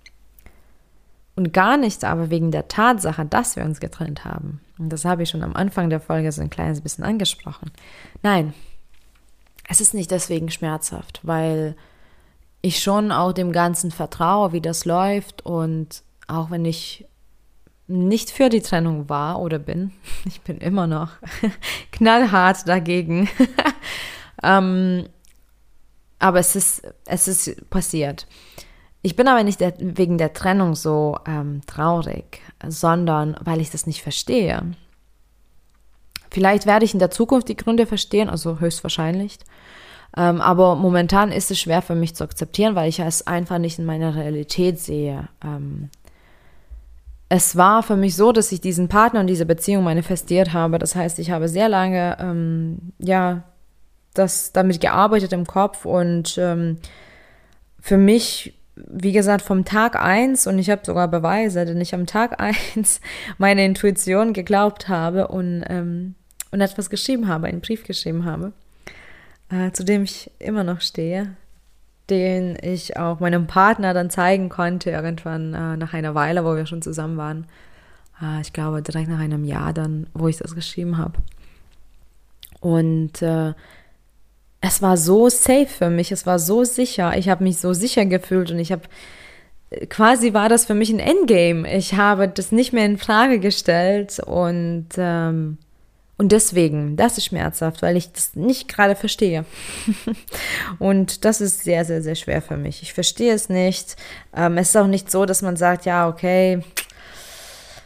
Und 1.35 1.53
gar 1.53 1.77
nicht 1.77 2.03
aber 2.03 2.29
wegen 2.29 2.51
der 2.51 2.67
Tatsache, 2.67 3.25
dass 3.25 3.55
wir 3.55 3.63
uns 3.63 3.79
getrennt 3.79 4.25
haben. 4.25 4.61
Und 4.81 4.89
das 4.89 5.05
habe 5.05 5.21
ich 5.21 5.29
schon 5.29 5.43
am 5.43 5.55
Anfang 5.55 5.91
der 5.91 5.99
Folge 5.99 6.31
so 6.31 6.41
ein 6.41 6.49
kleines 6.49 6.81
bisschen 6.81 7.03
angesprochen. 7.03 7.69
Nein, 8.23 8.55
es 9.69 9.79
ist 9.79 9.93
nicht 9.93 10.09
deswegen 10.09 10.49
schmerzhaft, 10.49 11.19
weil 11.21 11.75
ich 12.63 12.81
schon 12.81 13.11
auch 13.11 13.31
dem 13.31 13.51
Ganzen 13.51 13.91
vertraue, 13.91 14.53
wie 14.53 14.61
das 14.61 14.85
läuft 14.85 15.45
und 15.45 16.01
auch 16.27 16.49
wenn 16.49 16.65
ich 16.65 17.05
nicht 17.85 18.31
für 18.31 18.49
die 18.49 18.61
Trennung 18.61 19.07
war 19.07 19.39
oder 19.39 19.59
bin. 19.59 19.91
Ich 20.25 20.41
bin 20.41 20.57
immer 20.57 20.87
noch 20.87 21.11
knallhart 21.91 22.67
dagegen. 22.67 23.29
ähm, 24.43 25.07
aber 26.17 26.39
es 26.39 26.55
ist, 26.55 26.81
es 27.05 27.27
ist 27.27 27.69
passiert. 27.69 28.25
Ich 29.01 29.15
bin 29.15 29.27
aber 29.27 29.43
nicht 29.43 29.59
der, 29.59 29.73
wegen 29.79 30.17
der 30.17 30.33
Trennung 30.33 30.75
so 30.75 31.17
ähm, 31.25 31.61
traurig, 31.65 32.41
sondern 32.67 33.35
weil 33.41 33.59
ich 33.59 33.71
das 33.71 33.87
nicht 33.87 34.03
verstehe. 34.03 34.61
Vielleicht 36.29 36.65
werde 36.65 36.85
ich 36.85 36.93
in 36.93 36.99
der 36.99 37.11
Zukunft 37.11 37.49
die 37.49 37.57
Gründe 37.57 37.85
verstehen, 37.85 38.29
also 38.29 38.59
höchstwahrscheinlich. 38.59 39.39
Ähm, 40.15 40.41
aber 40.41 40.75
momentan 40.75 41.31
ist 41.31 41.51
es 41.51 41.59
schwer 41.59 41.81
für 41.81 41.95
mich 41.95 42.15
zu 42.15 42.23
akzeptieren, 42.23 42.75
weil 42.75 42.89
ich 42.89 42.99
es 42.99 43.27
einfach 43.27 43.57
nicht 43.57 43.79
in 43.79 43.85
meiner 43.85 44.15
Realität 44.15 44.79
sehe. 44.79 45.29
Ähm, 45.43 45.89
es 47.29 47.55
war 47.55 47.81
für 47.81 47.95
mich 47.95 48.15
so, 48.17 48.33
dass 48.33 48.51
ich 48.51 48.59
diesen 48.59 48.89
Partner 48.89 49.21
und 49.21 49.27
diese 49.27 49.45
Beziehung 49.45 49.85
manifestiert 49.85 50.51
habe. 50.51 50.79
Das 50.79 50.95
heißt, 50.95 51.17
ich 51.17 51.31
habe 51.31 51.47
sehr 51.47 51.69
lange, 51.69 52.17
ähm, 52.19 52.91
ja, 52.99 53.43
das 54.13 54.51
damit 54.51 54.81
gearbeitet 54.81 55.31
im 55.31 55.47
Kopf 55.47 55.85
und 55.85 56.37
ähm, 56.37 56.77
für 57.79 57.97
mich, 57.97 58.53
wie 58.75 59.11
gesagt, 59.11 59.43
vom 59.43 59.65
Tag 59.65 59.95
eins 59.95 60.47
und 60.47 60.57
ich 60.57 60.69
habe 60.69 60.81
sogar 60.85 61.07
Beweise, 61.07 61.65
denn 61.65 61.81
ich 61.81 61.93
am 61.93 62.05
Tag 62.05 62.39
eins 62.39 63.01
meine 63.37 63.65
Intuition 63.65 64.33
geglaubt 64.33 64.87
habe 64.87 65.27
und, 65.27 65.63
ähm, 65.67 66.15
und 66.51 66.61
etwas 66.61 66.89
geschrieben 66.89 67.27
habe, 67.27 67.47
einen 67.47 67.61
Brief 67.61 67.83
geschrieben 67.83 68.25
habe, 68.25 68.53
äh, 69.49 69.71
zu 69.71 69.83
dem 69.83 70.03
ich 70.03 70.31
immer 70.39 70.63
noch 70.63 70.81
stehe 70.81 71.35
den 72.11 72.57
ich 72.61 72.97
auch 72.97 73.21
meinem 73.21 73.47
Partner 73.47 73.93
dann 73.93 74.09
zeigen 74.09 74.49
konnte, 74.49 74.91
irgendwann 74.91 75.53
äh, 75.53 75.77
nach 75.77 75.93
einer 75.93 76.13
Weile, 76.13 76.43
wo 76.43 76.55
wir 76.55 76.65
schon 76.65 76.81
zusammen 76.81 77.17
waren. 77.17 77.47
Äh, 78.21 78.41
ich 78.41 78.51
glaube, 78.51 78.81
direkt 78.81 79.09
nach 79.09 79.19
einem 79.19 79.45
Jahr 79.45 79.73
dann, 79.73 80.07
wo 80.13 80.27
ich 80.27 80.37
das 80.37 80.53
geschrieben 80.53 80.97
habe. 80.97 81.13
Und 82.59 83.21
äh, 83.21 83.53
es 84.61 84.81
war 84.81 84.95
so 84.95 85.29
safe 85.29 85.67
für 85.67 85.89
mich, 85.89 86.11
es 86.11 86.25
war 86.25 86.39
so 86.39 86.63
sicher. 86.63 87.17
Ich 87.17 87.29
habe 87.29 87.43
mich 87.43 87.57
so 87.57 87.73
sicher 87.73 88.05
gefühlt 88.05 88.51
und 88.51 88.59
ich 88.59 88.71
habe 88.71 88.83
quasi 89.89 90.33
war 90.33 90.49
das 90.49 90.65
für 90.65 90.75
mich 90.75 90.91
ein 90.91 90.99
Endgame. 90.99 91.71
Ich 91.75 91.95
habe 91.95 92.27
das 92.27 92.51
nicht 92.51 92.71
mehr 92.71 92.85
in 92.85 92.97
Frage 92.97 93.39
gestellt 93.39 94.19
und 94.19 94.87
ähm, 94.97 95.57
und 96.21 96.31
deswegen, 96.31 96.97
das 96.97 97.17
ist 97.17 97.25
schmerzhaft, 97.25 97.81
weil 97.81 97.97
ich 97.97 98.11
das 98.11 98.35
nicht 98.35 98.67
gerade 98.67 98.95
verstehe. 98.95 99.43
und 100.77 101.25
das 101.25 101.41
ist 101.41 101.63
sehr, 101.63 101.83
sehr, 101.83 102.03
sehr 102.03 102.13
schwer 102.13 102.43
für 102.43 102.57
mich. 102.57 102.83
Ich 102.83 102.93
verstehe 102.93 103.33
es 103.33 103.49
nicht. 103.49 103.95
Ähm, 104.35 104.59
es 104.59 104.69
ist 104.69 104.77
auch 104.77 104.85
nicht 104.85 105.09
so, 105.09 105.25
dass 105.25 105.41
man 105.41 105.55
sagt, 105.55 105.85
ja, 105.85 106.07
okay, 106.07 106.61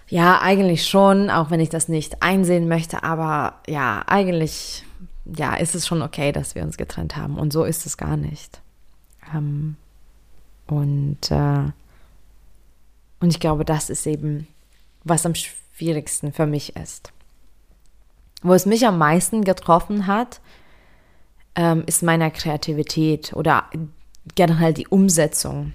ja, 0.09 0.41
eigentlich 0.41 0.85
schon, 0.85 1.29
auch 1.29 1.49
wenn 1.49 1.61
ich 1.61 1.69
das 1.69 1.87
nicht 1.87 2.21
einsehen 2.21 2.67
möchte, 2.67 3.03
aber 3.03 3.61
ja, 3.67 4.03
eigentlich, 4.05 4.83
ja, 5.25 5.55
ist 5.55 5.75
es 5.75 5.87
schon 5.87 6.01
okay, 6.01 6.31
dass 6.31 6.55
wir 6.55 6.63
uns 6.63 6.77
getrennt 6.77 7.15
haben. 7.15 7.37
Und 7.37 7.51
so 7.51 7.63
ist 7.63 7.85
es 7.85 7.97
gar 7.97 8.17
nicht. 8.17 8.61
Ähm, 9.33 9.75
und, 10.67 11.31
äh, 11.31 11.71
und 13.19 13.29
ich 13.29 13.39
glaube, 13.39 13.65
das 13.65 13.89
ist 13.89 14.05
eben, 14.05 14.47
was 15.03 15.25
am 15.25 15.35
schwierigsten 15.35 16.31
für 16.31 16.45
mich 16.45 16.75
ist. 16.75 17.11
Wo 18.41 18.53
es 18.53 18.65
mich 18.65 18.85
am 18.85 18.97
meisten 18.97 19.43
getroffen 19.43 20.07
hat, 20.07 20.41
ähm, 21.55 21.83
ist 21.87 22.03
meiner 22.03 22.29
Kreativität 22.31 23.33
oder 23.33 23.65
generell 24.35 24.73
die 24.73 24.87
Umsetzung. 24.87 25.73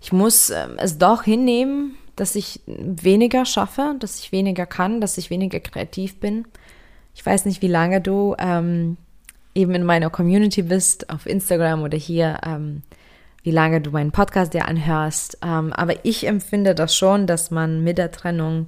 Ich 0.00 0.12
muss 0.12 0.50
ähm, 0.50 0.76
es 0.78 0.98
doch 0.98 1.22
hinnehmen, 1.22 1.96
dass 2.16 2.34
ich 2.34 2.60
weniger 2.66 3.44
schaffe, 3.44 3.96
dass 3.98 4.18
ich 4.18 4.32
weniger 4.32 4.66
kann, 4.66 5.00
dass 5.00 5.18
ich 5.18 5.30
weniger 5.30 5.60
kreativ 5.60 6.20
bin. 6.20 6.46
Ich 7.14 7.24
weiß 7.24 7.44
nicht, 7.44 7.62
wie 7.62 7.68
lange 7.68 8.00
du 8.00 8.34
ähm, 8.38 8.96
eben 9.54 9.74
in 9.74 9.84
meiner 9.84 10.10
Community 10.10 10.62
bist, 10.62 11.10
auf 11.10 11.26
Instagram 11.26 11.82
oder 11.82 11.96
hier, 11.96 12.38
ähm, 12.44 12.82
wie 13.42 13.50
lange 13.50 13.80
du 13.80 13.90
meinen 13.90 14.12
Podcast 14.12 14.54
dir 14.54 14.66
anhörst. 14.66 15.38
Ähm, 15.42 15.72
aber 15.72 16.04
ich 16.04 16.26
empfinde 16.26 16.74
das 16.74 16.96
schon, 16.96 17.26
dass 17.26 17.50
man 17.50 17.82
mit 17.82 17.98
der 17.98 18.10
Trennung 18.10 18.66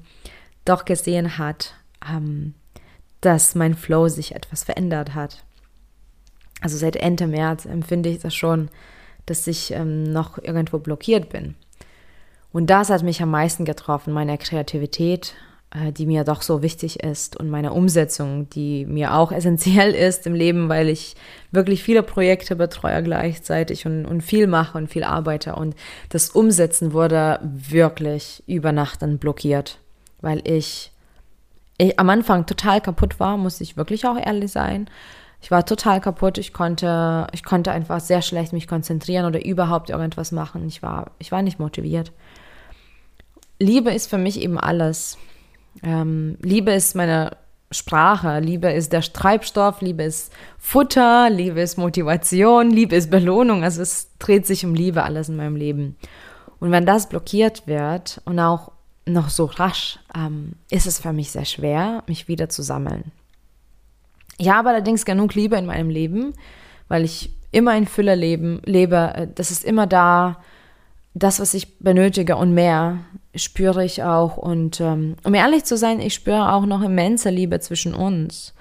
doch 0.64 0.84
gesehen 0.84 1.38
hat, 1.38 1.74
ähm, 2.08 2.54
dass 3.20 3.54
mein 3.54 3.74
Flow 3.74 4.08
sich 4.08 4.34
etwas 4.34 4.64
verändert 4.64 5.14
hat. 5.14 5.44
Also 6.60 6.76
seit 6.76 6.96
Ende 6.96 7.26
März 7.26 7.66
empfinde 7.66 8.08
ich 8.08 8.20
das 8.20 8.34
schon, 8.34 8.70
dass 9.26 9.46
ich 9.46 9.72
ähm, 9.72 10.04
noch 10.04 10.38
irgendwo 10.38 10.78
blockiert 10.78 11.28
bin. 11.28 11.56
Und 12.52 12.70
das 12.70 12.90
hat 12.90 13.02
mich 13.02 13.20
am 13.22 13.30
meisten 13.30 13.64
getroffen, 13.64 14.14
meine 14.14 14.38
Kreativität, 14.38 15.34
die 15.74 16.06
mir 16.06 16.24
doch 16.24 16.42
so 16.42 16.62
wichtig 16.62 17.02
ist 17.02 17.36
und 17.36 17.50
meine 17.50 17.72
Umsetzung, 17.72 18.48
die 18.50 18.86
mir 18.86 19.14
auch 19.14 19.32
essentiell 19.32 19.94
ist 19.94 20.26
im 20.26 20.34
Leben, 20.34 20.68
weil 20.68 20.88
ich 20.88 21.16
wirklich 21.50 21.82
viele 21.82 22.02
Projekte 22.02 22.56
betreue 22.56 23.02
gleichzeitig 23.02 23.86
und, 23.86 24.06
und 24.06 24.22
viel 24.22 24.46
mache 24.46 24.78
und 24.78 24.88
viel 24.88 25.04
arbeite. 25.04 25.54
Und 25.56 25.74
das 26.08 26.30
Umsetzen 26.30 26.92
wurde 26.92 27.40
wirklich 27.42 28.42
über 28.46 28.72
Nacht 28.72 29.02
dann 29.02 29.18
blockiert, 29.18 29.78
weil 30.20 30.40
ich 30.48 30.92
ich 31.78 31.98
am 31.98 32.08
Anfang 32.08 32.46
total 32.46 32.80
kaputt 32.80 33.20
war, 33.20 33.36
muss 33.36 33.60
ich 33.60 33.76
wirklich 33.76 34.06
auch 34.06 34.16
ehrlich 34.16 34.52
sein. 34.52 34.88
Ich 35.42 35.50
war 35.50 35.66
total 35.66 36.00
kaputt. 36.00 36.38
Ich 36.38 36.52
konnte, 36.52 37.26
ich 37.32 37.44
konnte 37.44 37.70
einfach 37.70 38.00
sehr 38.00 38.22
schlecht 38.22 38.52
mich 38.52 38.66
konzentrieren 38.66 39.26
oder 39.26 39.44
überhaupt 39.44 39.90
irgendwas 39.90 40.32
machen. 40.32 40.66
Ich 40.66 40.82
war, 40.82 41.10
ich 41.18 41.32
war 41.32 41.42
nicht 41.42 41.60
motiviert. 41.60 42.12
Liebe 43.58 43.92
ist 43.92 44.08
für 44.08 44.18
mich 44.18 44.40
eben 44.40 44.58
alles. 44.58 45.18
Ähm, 45.82 46.36
Liebe 46.42 46.72
ist 46.72 46.94
meine 46.94 47.36
Sprache. 47.70 48.40
Liebe 48.40 48.70
ist 48.70 48.92
der 48.92 49.02
Treibstoff. 49.02 49.80
Liebe 49.80 50.04
ist 50.04 50.32
Futter. 50.58 51.30
Liebe 51.30 51.60
ist 51.60 51.76
Motivation. 51.78 52.70
Liebe 52.70 52.96
ist 52.96 53.10
Belohnung. 53.10 53.64
Also 53.64 53.82
es 53.82 54.10
dreht 54.18 54.46
sich 54.46 54.64
um 54.64 54.74
Liebe 54.74 55.02
alles 55.02 55.28
in 55.28 55.36
meinem 55.36 55.56
Leben. 55.56 55.96
Und 56.60 56.70
wenn 56.70 56.86
das 56.86 57.08
blockiert 57.08 57.66
wird 57.66 58.20
und 58.24 58.38
auch 58.38 58.72
noch 59.04 59.28
so 59.28 59.44
rasch, 59.44 59.98
ähm, 60.16 60.54
ist 60.70 60.86
es 60.86 60.98
für 60.98 61.12
mich 61.12 61.30
sehr 61.30 61.44
schwer, 61.44 62.02
mich 62.06 62.28
wieder 62.28 62.48
zu 62.48 62.62
sammeln. 62.62 63.12
Ich 64.38 64.50
habe 64.50 64.68
allerdings 64.68 65.04
genug 65.04 65.34
Liebe 65.34 65.56
in 65.56 65.66
meinem 65.66 65.90
Leben, 65.90 66.34
weil 66.88 67.04
ich 67.04 67.30
immer 67.52 67.76
in 67.76 67.86
Fülle 67.86 68.14
lebe. 68.14 69.12
Äh, 69.14 69.28
das 69.34 69.50
ist 69.50 69.64
immer 69.64 69.86
da. 69.86 70.40
Das, 71.14 71.40
was 71.40 71.54
ich 71.54 71.78
benötige 71.78 72.36
und 72.36 72.52
mehr, 72.52 72.98
spüre 73.36 73.84
ich 73.84 74.02
auch. 74.02 74.36
Und 74.36 74.80
ähm, 74.80 75.16
um 75.24 75.34
ehrlich 75.34 75.64
zu 75.64 75.76
sein, 75.76 76.00
ich 76.00 76.14
spüre 76.14 76.52
auch 76.52 76.66
noch 76.66 76.82
immense 76.82 77.30
Liebe 77.30 77.60
zwischen 77.60 77.94
uns, 77.94 78.54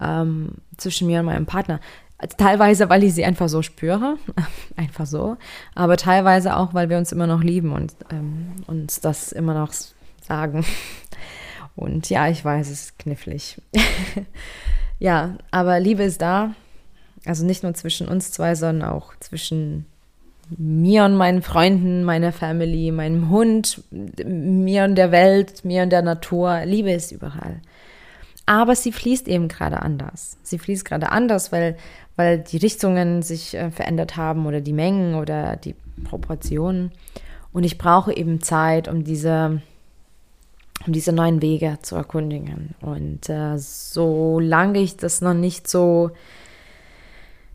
ähm, 0.00 0.54
zwischen 0.76 1.06
mir 1.06 1.20
und 1.20 1.26
meinem 1.26 1.46
Partner. 1.46 1.80
Teilweise, 2.36 2.90
weil 2.90 3.02
ich 3.02 3.14
sie 3.14 3.24
einfach 3.24 3.48
so 3.48 3.62
spüre, 3.62 4.16
einfach 4.76 5.06
so, 5.06 5.38
aber 5.74 5.96
teilweise 5.96 6.56
auch, 6.56 6.74
weil 6.74 6.90
wir 6.90 6.98
uns 6.98 7.12
immer 7.12 7.26
noch 7.26 7.42
lieben 7.42 7.72
und 7.72 7.94
ähm, 8.10 8.56
uns 8.66 9.00
das 9.00 9.32
immer 9.32 9.54
noch 9.54 9.72
sagen. 10.20 10.64
Und 11.76 12.10
ja, 12.10 12.28
ich 12.28 12.44
weiß, 12.44 12.68
es 12.68 12.82
ist 12.82 12.98
knifflig. 12.98 13.56
ja, 14.98 15.38
aber 15.50 15.80
Liebe 15.80 16.02
ist 16.02 16.20
da. 16.20 16.54
Also 17.24 17.46
nicht 17.46 17.62
nur 17.62 17.72
zwischen 17.72 18.06
uns 18.06 18.32
zwei, 18.32 18.54
sondern 18.54 18.90
auch 18.90 19.14
zwischen 19.20 19.86
mir 20.56 21.04
und 21.04 21.16
meinen 21.16 21.42
Freunden, 21.42 22.04
meiner 22.04 22.32
Family, 22.32 22.90
meinem 22.92 23.30
Hund, 23.30 23.82
mir 23.90 24.84
und 24.84 24.96
der 24.96 25.12
Welt, 25.12 25.64
mir 25.64 25.82
und 25.82 25.90
der 25.90 26.02
Natur. 26.02 26.62
Liebe 26.64 26.92
ist 26.92 27.12
überall. 27.12 27.60
Aber 28.46 28.74
sie 28.74 28.90
fließt 28.90 29.28
eben 29.28 29.48
gerade 29.48 29.80
anders. 29.80 30.36
Sie 30.42 30.58
fließt 30.58 30.84
gerade 30.84 31.12
anders, 31.12 31.52
weil 31.52 31.76
weil 32.20 32.38
die 32.38 32.58
Richtungen 32.58 33.22
sich 33.22 33.54
äh, 33.54 33.70
verändert 33.70 34.18
haben 34.18 34.44
oder 34.44 34.60
die 34.60 34.74
Mengen 34.74 35.14
oder 35.14 35.56
die 35.56 35.74
Proportionen. 36.04 36.92
Und 37.50 37.64
ich 37.64 37.78
brauche 37.78 38.14
eben 38.14 38.42
Zeit, 38.42 38.88
um 38.88 39.04
diese, 39.04 39.62
um 40.86 40.92
diese 40.92 41.14
neuen 41.14 41.40
Wege 41.40 41.78
zu 41.80 41.96
erkundigen. 41.96 42.74
Und 42.82 43.30
äh, 43.30 43.56
solange 43.56 44.80
ich 44.80 44.98
das 44.98 45.22
noch 45.22 45.32
nicht 45.32 45.66
so 45.66 46.10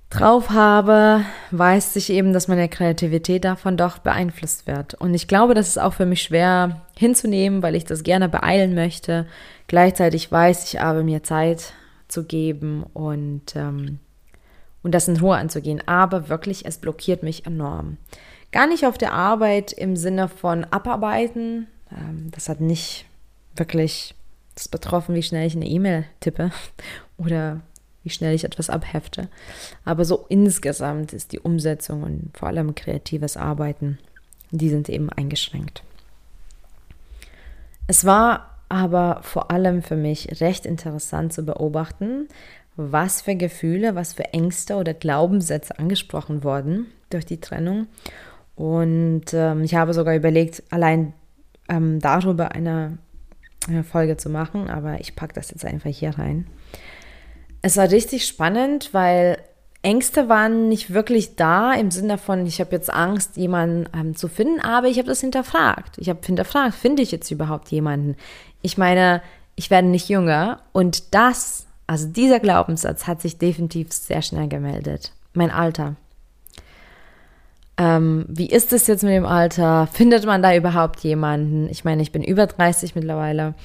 drauf 0.10 0.52
habe, 0.52 1.26
weiß 1.52 1.96
ich 1.96 2.10
eben, 2.10 2.32
dass 2.34 2.48
meine 2.48 2.70
Kreativität 2.70 3.44
davon 3.44 3.78
doch 3.78 3.98
beeinflusst 3.98 4.68
wird. 4.68 4.94
Und 4.94 5.14
ich 5.14 5.28
glaube, 5.28 5.54
das 5.54 5.68
ist 5.68 5.78
auch 5.78 5.94
für 5.94 6.06
mich 6.06 6.22
schwer 6.22 6.86
hinzunehmen, 6.98 7.62
weil 7.62 7.76
ich 7.76 7.86
das 7.86 8.04
gerne 8.04 8.30
beeilen 8.30 8.76
möchte. 8.76 9.26
Gleichzeitig 9.68 10.32
weiß 10.32 10.66
ich 10.66 10.82
aber, 10.82 11.04
mir 11.04 11.24
Zeit 11.24 11.74
zu 12.08 12.24
geben 12.24 12.84
und 12.94 13.56
ähm, 13.56 14.00
und 14.86 14.92
das 14.92 15.08
in 15.08 15.18
Ruhe 15.18 15.36
anzugehen. 15.36 15.82
Aber 15.88 16.30
wirklich, 16.30 16.64
es 16.68 16.78
blockiert 16.78 17.24
mich 17.24 17.48
enorm. 17.48 17.98
Gar 18.52 18.68
nicht 18.68 18.86
auf 18.86 19.00
der 19.00 19.14
Arbeit 19.14 19.74
im 19.74 19.96
Sinne 19.96 20.30
von 20.30 20.64
Abarbeiten. 20.66 21.66
Ähm, 21.92 22.30
das 22.30 22.50
hat 22.50 22.62
nicht 22.62 23.06
wirklich 23.56 24.14
das 24.54 24.68
betroffen, 24.68 25.16
wie 25.16 25.24
schnell 25.24 25.48
ich 25.48 25.56
eine 25.56 25.66
E-Mail 25.66 26.06
tippe 26.20 26.52
oder 27.18 27.62
wie 28.06 28.10
schnell 28.12 28.34
ich 28.34 28.46
etwas 28.46 28.70
abhefte. 28.70 29.28
Aber 29.84 30.06
so 30.06 30.26
insgesamt 30.30 31.12
ist 31.12 31.34
die 31.34 31.40
Umsetzung 31.40 32.04
und 32.04 32.32
vor 32.38 32.48
allem 32.48 32.76
kreatives 32.76 33.36
Arbeiten, 33.36 33.98
die 34.52 34.70
sind 34.70 34.88
eben 34.88 35.10
eingeschränkt. 35.10 35.84
Es 37.88 38.06
war 38.06 38.52
aber 38.70 39.20
vor 39.24 39.52
allem 39.52 39.84
für 39.84 39.96
mich 39.96 40.40
recht 40.42 40.66
interessant 40.66 41.34
zu 41.34 41.44
beobachten, 41.44 42.28
was 42.78 43.22
für 43.22 43.36
Gefühle, 43.36 43.96
was 43.96 44.14
für 44.14 44.34
Ängste 44.34 44.76
oder 44.76 44.94
Glaubenssätze 44.94 45.78
angesprochen 45.80 46.44
wurden 46.44 46.88
durch 47.10 47.26
die 47.26 47.40
Trennung 47.40 47.88
Und 48.56 49.34
ähm, 49.34 49.64
ich 49.64 49.76
habe 49.76 49.94
sogar 49.94 50.16
überlegt, 50.16 50.64
allein 50.70 51.14
ähm, 51.70 52.00
darüber 52.00 52.52
eine, 52.54 52.98
eine 53.68 53.84
Folge 53.84 54.18
zu 54.18 54.30
machen, 54.30 54.70
aber 54.70 55.00
ich 55.00 55.16
packe 55.16 55.34
das 55.34 55.52
jetzt 55.52 55.66
einfach 55.66 55.90
hier 55.90 56.18
rein. 56.18 56.48
Es 57.66 57.78
war 57.78 57.90
richtig 57.90 58.28
spannend, 58.28 58.90
weil 58.92 59.40
Ängste 59.82 60.30
waren 60.30 60.70
nicht 60.70 60.94
wirklich 60.94 61.36
da 61.36 61.74
im 61.74 61.90
Sinne 61.90 62.20
von, 62.20 62.46
ich 62.46 62.60
habe 62.60 62.76
jetzt 62.76 62.94
Angst, 62.94 63.38
jemanden 63.38 63.90
ähm, 63.92 64.16
zu 64.16 64.28
finden, 64.28 64.60
aber 64.60 64.86
ich 64.86 65.00
habe 65.00 65.08
das 65.08 65.22
hinterfragt. 65.22 65.98
Ich 65.98 66.08
habe 66.10 66.20
hinterfragt, 66.24 66.76
finde 66.76 67.02
ich 67.02 67.10
jetzt 67.10 67.32
überhaupt 67.32 67.72
jemanden? 67.72 68.18
Ich 68.62 68.78
meine, 68.78 69.24
ich 69.56 69.72
werde 69.72 69.88
nicht 69.88 70.10
jünger 70.10 70.60
und 70.74 71.16
das, 71.16 71.66
also 71.88 72.08
dieser 72.08 72.40
Glaubenssatz 72.40 73.08
hat 73.08 73.24
sich 73.24 73.40
definitiv 73.40 73.92
sehr 73.92 74.22
schnell 74.22 74.48
gemeldet. 74.48 75.12
Mein 75.34 75.50
Alter. 75.50 75.96
Ähm, 77.78 78.26
wie 78.28 78.48
ist 78.48 78.74
es 78.74 78.86
jetzt 78.86 79.04
mit 79.04 79.14
dem 79.14 79.26
Alter? 79.26 79.88
Findet 79.92 80.24
man 80.28 80.44
da 80.44 80.56
überhaupt 80.56 81.00
jemanden? 81.00 81.68
Ich 81.72 81.84
meine, 81.84 82.04
ich 82.04 82.12
bin 82.12 82.24
über 82.24 82.46
30 82.46 82.94
mittlerweile. 82.94 83.56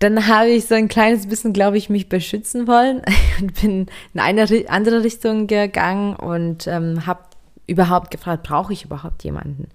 Dann 0.00 0.26
habe 0.26 0.48
ich 0.48 0.66
so 0.66 0.74
ein 0.74 0.88
kleines 0.88 1.28
bisschen, 1.28 1.52
glaube 1.52 1.76
ich, 1.76 1.90
mich 1.90 2.08
beschützen 2.08 2.66
wollen 2.66 3.02
und 3.40 3.60
bin 3.60 3.86
in 4.14 4.20
eine 4.20 4.46
andere 4.68 5.04
Richtung 5.04 5.46
gegangen 5.46 6.16
und 6.16 6.66
ähm, 6.66 7.06
habe 7.06 7.20
überhaupt 7.66 8.10
gefragt, 8.10 8.42
brauche 8.42 8.72
ich 8.72 8.84
überhaupt 8.84 9.22
jemanden? 9.22 9.68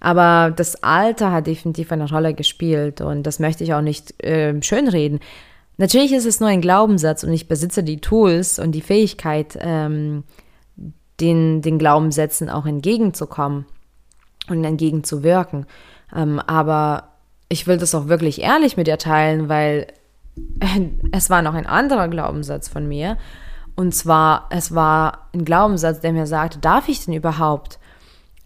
Aber 0.00 0.50
das 0.50 0.82
Alter 0.82 1.30
hat 1.30 1.46
definitiv 1.46 1.92
eine 1.92 2.08
Rolle 2.08 2.34
gespielt 2.34 3.00
und 3.00 3.22
das 3.22 3.38
möchte 3.38 3.64
ich 3.64 3.74
auch 3.74 3.80
nicht 3.80 4.22
äh, 4.22 4.60
schönreden. 4.62 5.20
Natürlich 5.76 6.12
ist 6.12 6.26
es 6.26 6.40
nur 6.40 6.48
ein 6.48 6.60
Glaubenssatz 6.60 7.22
und 7.22 7.32
ich 7.32 7.48
besitze 7.48 7.82
die 7.82 8.00
Tools 8.00 8.58
und 8.58 8.72
die 8.72 8.80
Fähigkeit, 8.80 9.58
ähm, 9.60 10.24
den, 11.20 11.62
den 11.62 11.78
Glaubenssätzen 11.78 12.48
auch 12.48 12.66
entgegenzukommen 12.66 13.66
und 14.48 14.64
entgegenzuwirken. 14.64 15.66
Ähm, 16.14 16.40
aber 16.40 17.13
ich 17.48 17.66
will 17.66 17.76
das 17.76 17.94
auch 17.94 18.08
wirklich 18.08 18.40
ehrlich 18.40 18.76
mit 18.76 18.86
dir 18.86 18.98
teilen, 18.98 19.48
weil 19.48 19.86
es 21.12 21.30
war 21.30 21.42
noch 21.42 21.54
ein 21.54 21.66
anderer 21.66 22.08
Glaubenssatz 22.08 22.68
von 22.68 22.88
mir. 22.88 23.16
Und 23.76 23.94
zwar, 23.94 24.48
es 24.50 24.74
war 24.74 25.28
ein 25.32 25.44
Glaubenssatz, 25.44 26.00
der 26.00 26.12
mir 26.12 26.26
sagte, 26.26 26.58
darf 26.58 26.88
ich 26.88 27.04
denn 27.04 27.14
überhaupt 27.14 27.78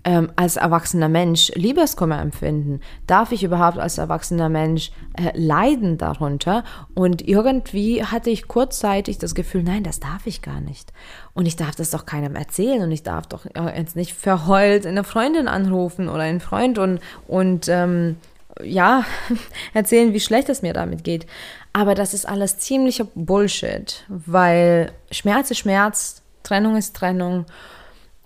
ähm, 0.04 0.32
als 0.36 0.56
erwachsener 0.56 1.10
Mensch 1.10 1.52
Liebeskummer 1.54 2.18
empfinden? 2.20 2.80
Darf 3.06 3.30
ich 3.30 3.44
überhaupt 3.44 3.78
als 3.78 3.98
erwachsener 3.98 4.48
Mensch 4.48 4.90
äh, 5.14 5.36
leiden 5.38 5.98
darunter? 5.98 6.64
Und 6.94 7.26
irgendwie 7.28 8.02
hatte 8.04 8.30
ich 8.30 8.48
kurzzeitig 8.48 9.18
das 9.18 9.34
Gefühl, 9.34 9.64
nein, 9.64 9.82
das 9.82 10.00
darf 10.00 10.26
ich 10.26 10.40
gar 10.40 10.62
nicht. 10.62 10.94
Und 11.34 11.44
ich 11.44 11.56
darf 11.56 11.74
das 11.74 11.90
doch 11.90 12.06
keinem 12.06 12.34
erzählen 12.34 12.82
und 12.82 12.90
ich 12.90 13.02
darf 13.02 13.26
doch 13.26 13.44
äh, 13.44 13.76
jetzt 13.76 13.96
nicht 13.96 14.14
verheult 14.14 14.86
eine 14.86 15.04
Freundin 15.04 15.46
anrufen 15.46 16.08
oder 16.08 16.22
einen 16.22 16.40
Freund 16.40 16.78
und, 16.78 17.00
und 17.26 17.68
ähm, 17.68 18.16
ja, 18.62 19.04
erzählen, 19.74 20.12
wie 20.12 20.20
schlecht 20.20 20.48
es 20.48 20.62
mir 20.62 20.72
damit 20.72 21.04
geht. 21.04 21.26
Aber 21.72 21.94
das 21.94 22.14
ist 22.14 22.26
alles 22.28 22.58
ziemlicher 22.58 23.06
Bullshit, 23.14 24.04
weil 24.08 24.92
Schmerz 25.10 25.50
ist 25.50 25.58
Schmerz, 25.58 26.22
Trennung 26.42 26.76
ist 26.76 26.96
Trennung. 26.96 27.46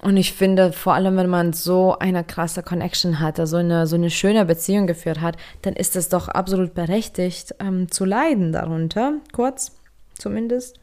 Und 0.00 0.16
ich 0.16 0.32
finde, 0.32 0.72
vor 0.72 0.94
allem, 0.94 1.16
wenn 1.16 1.30
man 1.30 1.52
so 1.52 1.96
eine 1.98 2.24
krasse 2.24 2.62
Connection 2.62 3.20
hat, 3.20 3.36
so 3.46 3.56
eine, 3.56 3.86
so 3.86 3.94
eine 3.94 4.10
schöne 4.10 4.44
Beziehung 4.44 4.88
geführt 4.88 5.20
hat, 5.20 5.36
dann 5.62 5.74
ist 5.74 5.94
es 5.94 6.08
doch 6.08 6.28
absolut 6.28 6.74
berechtigt, 6.74 7.54
ähm, 7.60 7.90
zu 7.90 8.04
leiden 8.04 8.52
darunter, 8.52 9.14
kurz 9.32 9.72
zumindest. 10.18 10.80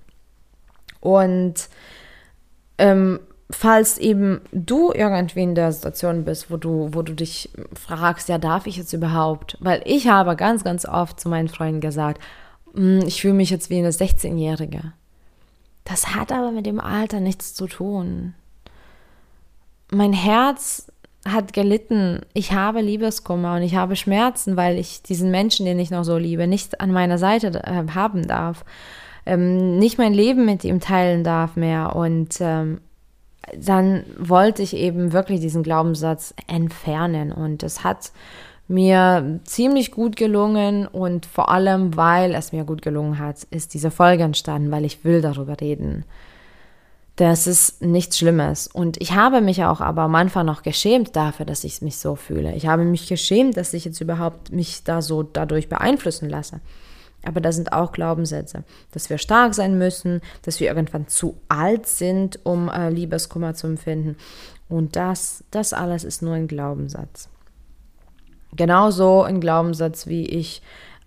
Und 1.02 1.68
ähm, 2.78 3.20
falls 3.50 3.98
eben 3.98 4.42
du 4.52 4.92
irgendwie 4.94 5.44
in 5.44 5.56
der 5.56 5.72
Situation 5.72 6.24
bist, 6.24 6.52
wo 6.52 6.58
du, 6.58 6.90
wo 6.92 7.02
du 7.02 7.14
dich 7.14 7.50
fragst, 7.74 8.30
ja, 8.30 8.38
darf 8.38 8.68
ich 8.68 8.78
jetzt 8.78 8.94
überhaupt? 8.94 9.58
Weil 9.60 9.82
ich 9.86 10.08
habe 10.08 10.36
ganz, 10.36 10.64
ganz 10.64 10.86
oft 10.86 11.20
zu 11.20 11.30
meinen 11.30 11.48
Freunden 11.48 11.82
gesagt, 11.82 12.22
hm, 12.74 13.02
ich 13.06 13.22
fühle 13.22 13.34
mich 13.34 13.50
jetzt 13.50 13.70
wie 13.70 13.78
eine 13.78 13.92
16-Jährige. 13.92 14.94
Das 15.84 16.16
hat 16.16 16.32
aber 16.32 16.52
mit 16.52 16.66
dem 16.66 16.80
Alter 16.80 17.20
nichts 17.20 17.56
zu 17.56 17.66
tun 17.66 18.36
mein 19.92 20.14
Herz 20.14 20.92
hat 21.28 21.54
gelitten. 21.54 22.22
Ich 22.34 22.54
habe 22.54 22.82
Liebeskummer 22.82 23.56
und 23.56 23.62
ich 23.62 23.76
habe 23.76 23.96
Schmerzen, 23.96 24.56
weil 24.56 24.78
ich 24.78 25.04
diesen 25.04 25.32
Menschen, 25.32 25.66
den 25.66 25.80
ich 25.80 25.92
noch 25.92 26.04
so 26.04 26.18
liebe, 26.18 26.48
nicht 26.48 26.80
an 26.80 26.92
meiner 26.92 27.18
Seite 27.18 27.62
äh, 27.64 27.84
haben 27.94 28.28
darf. 28.28 28.64
Ähm, 29.26 29.78
nicht 29.78 29.98
mein 29.98 30.14
Leben 30.14 30.46
mit 30.46 30.64
ihm 30.64 30.80
teilen 30.80 31.24
darf 31.24 31.56
mehr. 31.56 31.96
Und 31.96 32.38
ähm, 32.40 32.82
dann 33.58 34.04
wollte 34.18 34.62
ich 34.62 34.76
eben 34.76 35.14
wirklich 35.14 35.40
diesen 35.40 35.64
Glaubenssatz 35.64 36.34
entfernen. 36.48 37.32
Und 37.32 37.64
es 37.64 37.84
hat 37.84 38.12
mir 38.68 39.40
ziemlich 39.44 39.92
gut 39.92 40.16
gelungen 40.16 40.88
und 40.88 41.26
vor 41.26 41.50
allem, 41.50 41.96
weil 41.98 42.36
es 42.36 42.52
mir 42.52 42.64
gut 42.64 42.82
gelungen 42.82 43.18
hat, 43.18 43.44
ist 43.50 43.74
diese 43.74 43.92
Folge 43.92 44.24
entstanden, 44.24 44.72
weil 44.72 44.86
ich 44.86 45.04
will 45.04 45.22
darüber 45.22 45.60
reden. 45.60 46.06
Das 47.16 47.48
ist 47.48 47.82
nichts 47.82 48.18
Schlimmes. 48.18 48.68
Und 48.68 49.02
ich 49.02 49.14
habe 49.14 49.42
mich 49.42 49.66
auch 49.66 49.82
aber 49.82 50.04
am 50.04 50.16
Anfang 50.16 50.46
noch 50.46 50.62
geschämt 50.62 51.18
dafür, 51.18 51.46
dass 51.46 51.66
ich 51.66 51.82
mich 51.82 51.98
so 51.98 52.16
fühle. 52.16 52.56
Ich 52.56 52.68
habe 52.68 52.86
mich 52.86 53.10
geschämt, 53.10 53.58
dass 53.58 53.74
ich 53.74 53.84
jetzt 53.84 54.00
überhaupt 54.00 54.54
mich 54.54 54.86
da 54.86 55.02
so 55.02 55.24
dadurch 55.24 55.68
beeinflussen 55.68 56.30
lasse. 56.30 56.62
Aber 57.26 57.42
das 57.42 57.56
sind 57.56 57.74
auch 57.74 57.92
Glaubenssätze, 57.92 58.64
dass 58.92 59.10
wir 59.10 59.18
stark 59.18 59.54
sein 59.54 59.78
müssen, 59.78 60.22
dass 60.44 60.60
wir 60.60 60.68
irgendwann 60.68 61.08
zu 61.08 61.38
alt 61.50 61.88
sind, 61.88 62.40
um 62.44 62.70
äh, 62.70 62.90
Liebeskummer 62.90 63.54
zu 63.56 63.68
empfinden. 63.68 64.16
Und 64.70 64.96
das, 64.96 65.44
das 65.52 65.74
alles 65.74 66.04
ist 66.04 66.22
nur 66.22 66.36
ein 66.36 66.48
Glaubenssatz. 66.48 67.30
Genauso 68.56 69.24
ein 69.24 69.42
Glaubenssatz, 69.42 70.08
wie 70.08 70.26
ich 70.26 70.62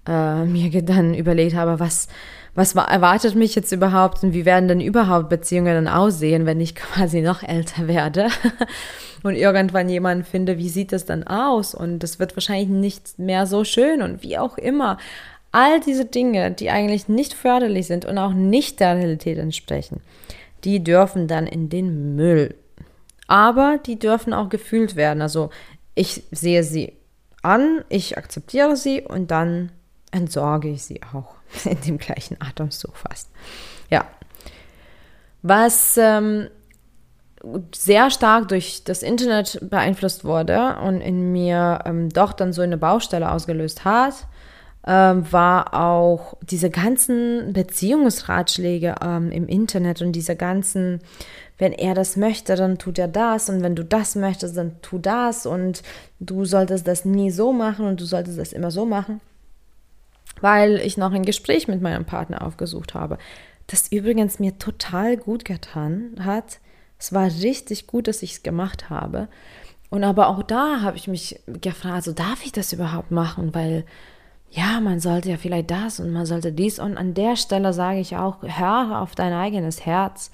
äh, 0.06 0.44
mir 0.44 0.82
dann 0.82 1.14
überlegt 1.14 1.54
habe, 1.54 1.80
was, 1.80 2.08
was 2.54 2.74
erwartet 2.74 3.34
mich 3.34 3.54
jetzt 3.54 3.72
überhaupt 3.72 4.22
und 4.22 4.32
wie 4.32 4.44
werden 4.44 4.68
denn 4.68 4.80
überhaupt 4.80 5.28
Beziehungen 5.28 5.74
dann 5.74 5.88
aussehen, 5.88 6.44
wenn 6.44 6.60
ich 6.60 6.74
quasi 6.74 7.20
noch 7.20 7.42
älter 7.42 7.88
werde 7.88 8.28
und 9.22 9.34
irgendwann 9.34 9.88
jemanden 9.88 10.24
finde, 10.24 10.58
wie 10.58 10.68
sieht 10.68 10.92
das 10.92 11.04
dann 11.04 11.24
aus 11.24 11.74
und 11.74 12.00
das 12.00 12.18
wird 12.18 12.36
wahrscheinlich 12.36 12.68
nicht 12.68 13.18
mehr 13.18 13.46
so 13.46 13.64
schön 13.64 14.02
und 14.02 14.22
wie 14.22 14.38
auch 14.38 14.58
immer. 14.58 14.98
All 15.52 15.80
diese 15.80 16.06
Dinge, 16.06 16.50
die 16.50 16.70
eigentlich 16.70 17.08
nicht 17.08 17.34
förderlich 17.34 17.86
sind 17.86 18.06
und 18.06 18.16
auch 18.18 18.32
nicht 18.32 18.80
der 18.80 18.96
Realität 18.96 19.38
entsprechen, 19.38 20.00
die 20.64 20.82
dürfen 20.82 21.28
dann 21.28 21.46
in 21.46 21.68
den 21.68 22.16
Müll. 22.16 22.54
Aber 23.26 23.78
die 23.84 23.98
dürfen 23.98 24.32
auch 24.32 24.48
gefühlt 24.48 24.96
werden. 24.96 25.22
Also 25.22 25.50
ich 25.94 26.24
sehe 26.30 26.64
sie 26.64 26.94
an, 27.42 27.84
ich 27.88 28.16
akzeptiere 28.16 28.76
sie 28.76 29.02
und 29.02 29.30
dann 29.30 29.72
entsorge 30.10 30.68
ich 30.68 30.84
sie 30.84 31.00
auch 31.12 31.34
in 31.64 31.80
dem 31.82 31.98
gleichen 31.98 32.40
Atemzug 32.40 32.96
fast. 32.96 33.30
Ja. 33.90 34.06
Was 35.42 35.96
ähm, 35.98 36.48
sehr 37.74 38.10
stark 38.10 38.48
durch 38.48 38.84
das 38.84 39.02
Internet 39.02 39.58
beeinflusst 39.68 40.24
wurde 40.24 40.76
und 40.76 41.00
in 41.00 41.32
mir 41.32 41.80
ähm, 41.84 42.08
doch 42.08 42.32
dann 42.32 42.52
so 42.52 42.62
eine 42.62 42.78
Baustelle 42.78 43.30
ausgelöst 43.30 43.84
hat, 43.84 44.14
ähm, 44.86 45.30
war 45.32 45.74
auch 45.74 46.36
diese 46.42 46.70
ganzen 46.70 47.52
Beziehungsratschläge 47.52 48.96
ähm, 49.02 49.30
im 49.30 49.46
Internet 49.46 50.02
und 50.02 50.12
diese 50.12 50.36
ganzen, 50.36 51.00
wenn 51.58 51.72
er 51.72 51.94
das 51.94 52.16
möchte, 52.16 52.56
dann 52.56 52.78
tut 52.78 52.98
er 52.98 53.08
das 53.08 53.48
und 53.48 53.62
wenn 53.62 53.76
du 53.76 53.84
das 53.84 54.16
möchtest, 54.16 54.56
dann 54.56 54.80
tu 54.82 54.98
das 54.98 55.46
und 55.46 55.82
du 56.20 56.44
solltest 56.44 56.88
das 56.88 57.04
nie 57.04 57.30
so 57.30 57.52
machen 57.52 57.86
und 57.86 58.00
du 58.00 58.04
solltest 58.04 58.38
das 58.38 58.52
immer 58.52 58.70
so 58.70 58.84
machen 58.84 59.20
weil 60.42 60.80
ich 60.80 60.96
noch 60.96 61.12
ein 61.12 61.24
Gespräch 61.24 61.68
mit 61.68 61.80
meinem 61.80 62.04
Partner 62.04 62.42
aufgesucht 62.42 62.94
habe, 62.94 63.16
das 63.68 63.90
übrigens 63.90 64.38
mir 64.38 64.58
total 64.58 65.16
gut 65.16 65.44
getan 65.44 66.16
hat. 66.20 66.58
Es 66.98 67.12
war 67.12 67.26
richtig 67.26 67.86
gut, 67.86 68.08
dass 68.08 68.22
ich 68.22 68.32
es 68.32 68.42
gemacht 68.42 68.90
habe. 68.90 69.28
Und 69.88 70.04
aber 70.04 70.28
auch 70.28 70.42
da 70.42 70.80
habe 70.82 70.96
ich 70.96 71.08
mich 71.08 71.40
gefragt, 71.46 72.04
so 72.04 72.12
darf 72.12 72.44
ich 72.44 72.52
das 72.52 72.72
überhaupt 72.72 73.10
machen? 73.10 73.54
Weil 73.54 73.84
ja, 74.54 74.80
man 74.80 75.00
sollte 75.00 75.30
ja 75.30 75.38
vielleicht 75.38 75.70
das 75.70 75.98
und 75.98 76.10
man 76.10 76.26
sollte 76.26 76.52
dies. 76.52 76.78
Und 76.78 76.98
an 76.98 77.14
der 77.14 77.36
Stelle 77.36 77.72
sage 77.72 78.00
ich 78.00 78.16
auch, 78.16 78.36
hör 78.42 79.00
auf 79.00 79.14
dein 79.14 79.32
eigenes 79.32 79.86
Herz. 79.86 80.30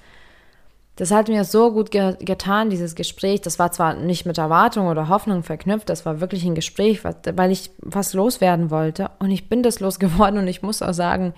Das 0.97 1.11
hat 1.11 1.29
mir 1.29 1.45
so 1.45 1.71
gut 1.71 1.89
ge 1.91 2.17
getan, 2.19 2.69
dieses 2.69 2.95
Gespräch. 2.95 3.39
Das 3.39 3.59
war 3.59 3.71
zwar 3.71 3.93
nicht 3.93 4.25
mit 4.25 4.37
Erwartung 4.37 4.87
oder 4.87 5.07
Hoffnung 5.07 5.43
verknüpft, 5.43 5.87
das 5.87 6.05
war 6.05 6.19
wirklich 6.19 6.43
ein 6.43 6.55
Gespräch, 6.55 7.01
weil 7.05 7.51
ich 7.51 7.71
was 7.77 8.13
loswerden 8.13 8.69
wollte. 8.69 9.09
Und 9.19 9.31
ich 9.31 9.47
bin 9.47 9.63
das 9.63 9.79
losgeworden 9.79 10.37
und 10.37 10.47
ich 10.47 10.61
muss 10.61 10.81
auch 10.81 10.93
sagen, 10.93 11.33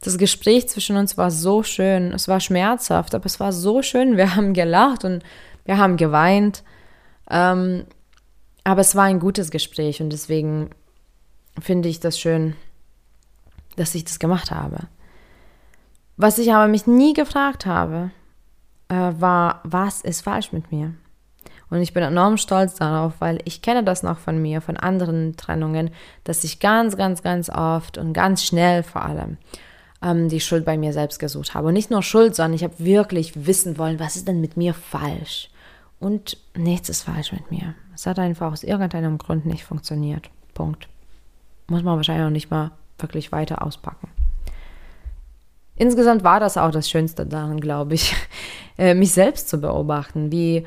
das 0.00 0.16
Gespräch 0.16 0.70
zwischen 0.70 0.96
uns 0.96 1.18
war 1.18 1.30
so 1.30 1.62
schön. 1.62 2.12
Es 2.12 2.26
war 2.26 2.40
schmerzhaft, 2.40 3.14
aber 3.14 3.26
es 3.26 3.38
war 3.38 3.52
so 3.52 3.82
schön. 3.82 4.16
Wir 4.16 4.34
haben 4.34 4.54
gelacht 4.54 5.04
und 5.04 5.22
wir 5.66 5.76
haben 5.76 5.98
geweint. 5.98 6.62
Ähm, 7.30 7.84
aber 8.64 8.80
es 8.80 8.96
war 8.96 9.04
ein 9.04 9.20
gutes 9.20 9.50
Gespräch 9.50 10.00
und 10.00 10.10
deswegen 10.10 10.70
finde 11.60 11.88
ich 11.88 12.00
das 12.00 12.18
schön, 12.18 12.56
dass 13.76 13.94
ich 13.94 14.04
das 14.04 14.18
gemacht 14.18 14.50
habe. 14.50 14.88
Was 16.16 16.38
ich 16.38 16.52
aber 16.52 16.68
mich 16.68 16.86
nie 16.86 17.12
gefragt 17.12 17.66
habe, 17.66 18.10
äh, 18.88 18.94
war, 18.94 19.60
was 19.64 20.00
ist 20.00 20.22
falsch 20.22 20.52
mit 20.52 20.70
mir? 20.70 20.94
Und 21.70 21.80
ich 21.80 21.92
bin 21.92 22.02
enorm 22.02 22.36
stolz 22.36 22.74
darauf, 22.74 23.14
weil 23.18 23.40
ich 23.44 23.62
kenne 23.62 23.82
das 23.82 24.02
noch 24.02 24.18
von 24.18 24.40
mir, 24.40 24.60
von 24.60 24.76
anderen 24.76 25.36
Trennungen, 25.36 25.90
dass 26.22 26.44
ich 26.44 26.60
ganz, 26.60 26.96
ganz, 26.96 27.22
ganz 27.22 27.50
oft 27.50 27.98
und 27.98 28.12
ganz 28.12 28.44
schnell 28.44 28.82
vor 28.82 29.02
allem 29.02 29.38
ähm, 30.02 30.28
die 30.28 30.40
Schuld 30.40 30.64
bei 30.64 30.76
mir 30.76 30.92
selbst 30.92 31.18
gesucht 31.18 31.54
habe. 31.54 31.68
Und 31.68 31.74
nicht 31.74 31.90
nur 31.90 32.02
Schuld, 32.02 32.36
sondern 32.36 32.54
ich 32.54 32.62
habe 32.62 32.78
wirklich 32.78 33.46
wissen 33.46 33.78
wollen, 33.78 33.98
was 33.98 34.14
ist 34.16 34.28
denn 34.28 34.40
mit 34.40 34.56
mir 34.56 34.74
falsch? 34.74 35.50
Und 35.98 36.36
nichts 36.54 36.88
ist 36.88 37.02
falsch 37.02 37.32
mit 37.32 37.50
mir. 37.50 37.74
Es 37.94 38.06
hat 38.06 38.18
einfach 38.18 38.52
aus 38.52 38.62
irgendeinem 38.62 39.18
Grund 39.18 39.46
nicht 39.46 39.64
funktioniert. 39.64 40.30
Punkt. 40.52 40.88
Muss 41.68 41.82
man 41.82 41.96
wahrscheinlich 41.96 42.26
auch 42.26 42.30
nicht 42.30 42.50
mal 42.50 42.72
wirklich 42.98 43.32
weiter 43.32 43.64
auspacken. 43.64 44.08
Insgesamt 45.76 46.22
war 46.22 46.40
das 46.40 46.56
auch 46.56 46.70
das 46.70 46.88
Schönste 46.88 47.26
daran, 47.26 47.60
glaube 47.60 47.94
ich, 47.94 48.14
äh, 48.78 48.94
mich 48.94 49.12
selbst 49.12 49.48
zu 49.48 49.58
beobachten, 49.58 50.30
wie 50.30 50.64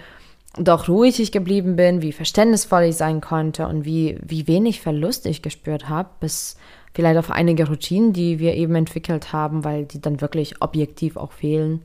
doch 0.58 0.90
ruhig 0.90 1.20
ich 1.20 1.32
geblieben 1.32 1.76
bin, 1.76 2.02
wie 2.02 2.12
verständnisvoll 2.12 2.84
ich 2.84 2.98
sein 2.98 3.22
konnte 3.22 3.68
und 3.68 3.86
wie, 3.86 4.18
wie 4.22 4.48
wenig 4.48 4.82
Verlust 4.82 5.26
ich 5.26 5.42
gespürt 5.42 5.88
habe, 5.88 6.10
bis 6.20 6.58
vielleicht 6.94 7.20
auf 7.20 7.30
einige 7.30 7.68
Routinen, 7.68 8.12
die 8.12 8.40
wir 8.40 8.56
eben 8.56 8.76
entwickelt 8.76 9.34
haben, 9.34 9.64
weil 9.64 9.86
die 9.86 10.02
dann 10.02 10.20
wirklich 10.20 10.62
objektiv 10.62 11.16
auch 11.16 11.32
fehlen. 11.32 11.84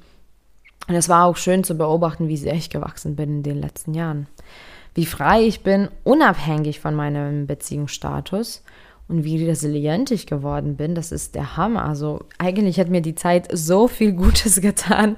Und 0.89 0.95
es 0.95 1.09
war 1.09 1.27
auch 1.27 1.37
schön 1.37 1.65
zu 1.65 1.77
beobachten, 1.77 2.29
wie 2.29 2.37
sehr 2.37 2.55
ich 2.55 2.71
gewachsen 2.71 3.15
bin 3.15 3.37
in 3.37 3.43
den 3.43 3.61
letzten 3.61 3.95
Jahren. 3.95 4.27
Wie 4.95 5.07
frei 5.07 5.43
ich 5.43 5.63
bin, 5.63 5.89
unabhängig 6.03 6.81
von 6.81 6.95
meinem 6.95 7.47
Beziehungsstatus 7.47 8.63
und 9.09 9.25
wie 9.25 9.45
resilient 9.45 10.11
ich 10.11 10.27
geworden 10.27 10.77
bin, 10.77 10.95
das 10.95 11.13
ist 11.13 11.35
der 11.35 11.57
Hammer. 11.57 11.85
Also 11.85 12.21
eigentlich 12.39 12.81
hat 12.81 12.89
mir 12.89 13.03
die 13.03 13.15
Zeit 13.15 13.49
so 13.53 13.89
viel 13.89 14.13
Gutes 14.13 14.61
getan 14.61 15.17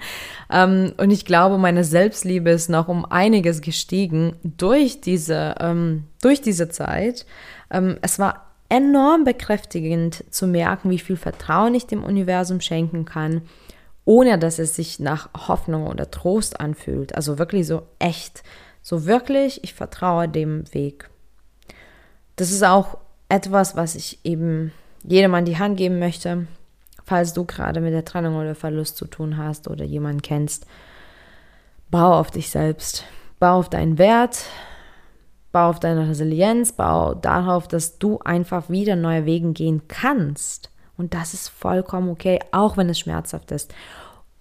ähm, 0.51 0.93
und 0.97 1.11
ich 1.11 1.25
glaube, 1.25 1.59
meine 1.59 1.85
Selbstliebe 1.85 2.51
ist 2.51 2.69
noch 2.69 2.89
um 2.89 3.05
einiges 3.05 3.61
gestiegen 3.61 4.37
durch 4.43 5.01
diese, 5.01 5.55
ähm, 5.61 6.05
durch 6.23 6.41
diese 6.41 6.69
Zeit. 6.69 7.27
Ähm, 7.71 7.99
es 8.03 8.19
war 8.19 8.45
enorm 8.69 9.25
bekräftigend 9.25 10.25
zu 10.31 10.47
merken, 10.47 10.91
wie 10.91 10.99
viel 10.99 11.17
Vertrauen 11.17 11.75
ich 11.75 11.87
dem 11.87 12.03
Universum 12.03 12.61
schenken 12.61 13.05
kann, 13.05 13.43
ohne 14.05 14.39
dass 14.39 14.59
es 14.59 14.75
sich 14.75 14.99
nach 14.99 15.29
Hoffnung 15.49 15.87
oder 15.87 16.11
Trost 16.11 16.61
anfühlt. 16.61 17.15
Also 17.15 17.39
wirklich 17.39 17.67
so 17.67 17.83
echt, 17.99 18.43
so 18.83 19.07
wirklich, 19.07 19.63
ich 19.63 19.75
vertraue 19.75 20.29
dem 20.29 20.65
Weg. 20.75 21.09
Das 22.37 22.51
ist 22.51 22.65
auch 22.65 22.99
etwas, 23.29 23.77
was 23.77 23.95
ich 23.95 24.25
eben 24.25 24.73
jedem 25.03 25.35
an 25.35 25.45
die 25.45 25.59
Hand 25.59 25.77
geben 25.77 25.99
möchte, 25.99 26.47
falls 27.05 27.33
du 27.33 27.45
gerade 27.45 27.81
mit 27.81 27.93
der 27.93 28.05
Trennung 28.05 28.37
oder 28.37 28.55
Verlust 28.55 28.97
zu 28.97 29.07
tun 29.07 29.37
hast 29.37 29.69
oder 29.69 29.85
jemanden 29.85 30.23
kennst. 30.23 30.67
Bau 31.91 32.19
auf 32.19 32.31
dich 32.31 32.51
selbst, 32.51 33.05
bau 33.39 33.59
auf 33.59 33.69
deinen 33.69 33.99
Wert, 33.99 34.45
bau 35.53 35.69
auf 35.69 35.81
deine 35.81 36.09
Resilienz, 36.09 36.73
bau 36.73 37.15
darauf, 37.15 37.69
dass 37.69 37.99
du 37.99 38.19
einfach 38.19 38.69
wieder 38.71 38.97
neue 38.97 39.27
Wege 39.27 39.53
gehen 39.53 39.83
kannst. 39.87 40.71
Und 40.97 41.15
das 41.15 41.35
ist 41.35 41.49
vollkommen 41.49 42.09
okay, 42.09 42.39
auch 42.53 42.77
wenn 42.77 42.89
es 42.89 42.99
schmerzhaft 42.99 43.51
ist. 43.51 43.75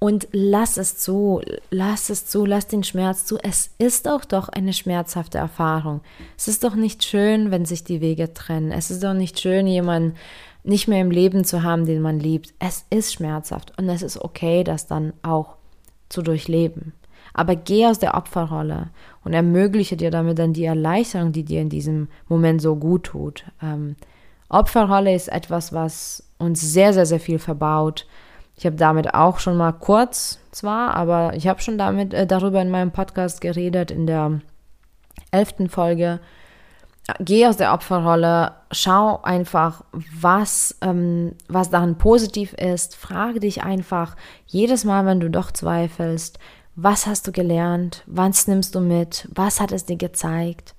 Und 0.03 0.27
lass 0.33 0.75
es 0.75 0.97
zu, 0.97 1.39
lass 1.69 2.09
es 2.09 2.25
zu, 2.25 2.45
lass 2.45 2.67
den 2.67 2.83
Schmerz 2.83 3.23
zu. 3.23 3.37
Es 3.37 3.73
ist 3.77 4.09
auch 4.09 4.25
doch 4.25 4.49
eine 4.49 4.73
schmerzhafte 4.73 5.37
Erfahrung. 5.37 6.01
Es 6.35 6.49
ist 6.49 6.65
doch 6.65 6.75
nicht 6.75 7.05
schön, 7.05 7.51
wenn 7.51 7.63
sich 7.63 7.85
die 7.85 8.01
Wege 8.01 8.33
trennen. 8.33 8.73
Es 8.73 8.91
ist 8.91 9.01
doch 9.01 9.13
nicht 9.13 9.39
schön, 9.39 9.65
jemanden 9.65 10.17
nicht 10.65 10.89
mehr 10.89 10.99
im 10.99 11.09
Leben 11.09 11.45
zu 11.45 11.63
haben, 11.63 11.85
den 11.85 12.01
man 12.01 12.19
liebt. 12.19 12.53
Es 12.59 12.85
ist 12.89 13.13
schmerzhaft 13.13 13.71
und 13.79 13.87
es 13.87 14.01
ist 14.01 14.17
okay, 14.17 14.65
das 14.65 14.87
dann 14.87 15.13
auch 15.21 15.55
zu 16.09 16.21
durchleben. 16.21 16.91
Aber 17.33 17.55
geh 17.55 17.87
aus 17.87 17.99
der 17.99 18.15
Opferrolle 18.15 18.89
und 19.23 19.31
ermögliche 19.31 19.95
dir 19.95 20.11
damit 20.11 20.37
dann 20.37 20.51
die 20.51 20.65
Erleichterung, 20.65 21.31
die 21.31 21.45
dir 21.45 21.61
in 21.61 21.69
diesem 21.69 22.09
Moment 22.27 22.61
so 22.61 22.75
gut 22.75 23.05
tut. 23.05 23.45
Ähm, 23.61 23.95
Opferrolle 24.49 25.15
ist 25.15 25.29
etwas, 25.29 25.71
was 25.71 26.27
uns 26.39 26.59
sehr, 26.59 26.91
sehr, 26.91 27.05
sehr 27.05 27.21
viel 27.21 27.39
verbaut 27.39 28.05
ich 28.55 28.65
habe 28.65 28.75
damit 28.75 29.13
auch 29.13 29.39
schon 29.39 29.57
mal 29.57 29.71
kurz 29.71 30.39
zwar, 30.51 30.93
aber 30.95 31.33
ich 31.35 31.47
habe 31.47 31.61
schon 31.61 31.77
damit 31.77 32.13
äh, 32.13 32.27
darüber 32.27 32.61
in 32.61 32.69
meinem 32.69 32.91
Podcast 32.91 33.41
geredet 33.41 33.91
in 33.91 34.05
der 34.07 34.41
elften 35.31 35.69
Folge. 35.69 36.19
Geh 37.19 37.47
aus 37.47 37.57
der 37.57 37.73
Opferrolle, 37.73 38.53
schau 38.71 39.21
einfach, 39.23 39.83
was, 39.91 40.77
ähm, 40.81 41.33
was 41.49 41.69
daran 41.69 41.97
positiv 41.97 42.53
ist. 42.53 42.95
Frage 42.95 43.41
dich 43.41 43.63
einfach 43.63 44.15
jedes 44.45 44.85
Mal, 44.85 45.05
wenn 45.05 45.19
du 45.19 45.29
doch 45.29 45.51
zweifelst, 45.51 46.39
was 46.75 47.05
hast 47.05 47.27
du 47.27 47.31
gelernt? 47.31 48.03
Was 48.05 48.47
nimmst 48.47 48.73
du 48.73 48.79
mit? 48.79 49.27
Was 49.33 49.59
hat 49.59 49.71
es 49.71 49.85
dir 49.85 49.97
gezeigt? 49.97 50.75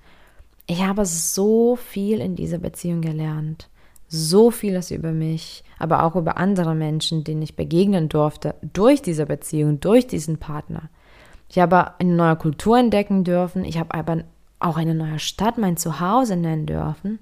Ich 0.65 0.83
habe 0.83 1.05
so 1.05 1.75
viel 1.75 2.19
in 2.19 2.35
dieser 2.35 2.57
Beziehung 2.57 3.01
gelernt 3.01 3.69
so 4.07 4.51
vieles 4.51 4.91
über 4.91 5.11
mich, 5.11 5.63
aber 5.77 6.03
auch 6.03 6.15
über 6.15 6.37
andere 6.37 6.75
Menschen, 6.75 7.23
denen 7.23 7.41
ich 7.41 7.55
begegnen 7.55 8.09
durfte, 8.09 8.55
durch 8.61 9.01
diese 9.01 9.25
Beziehung, 9.25 9.79
durch 9.79 10.07
diesen 10.07 10.37
Partner. 10.37 10.89
Ich 11.49 11.59
habe 11.59 11.99
eine 11.99 12.13
neue 12.13 12.35
Kultur 12.35 12.77
entdecken 12.77 13.23
dürfen. 13.23 13.63
Ich 13.65 13.77
habe 13.77 13.93
aber 13.93 14.23
auch 14.59 14.77
eine 14.77 14.95
neue 14.95 15.19
Stadt, 15.19 15.57
mein 15.57 15.77
Zuhause 15.77 16.35
nennen 16.35 16.65
dürfen. 16.65 17.19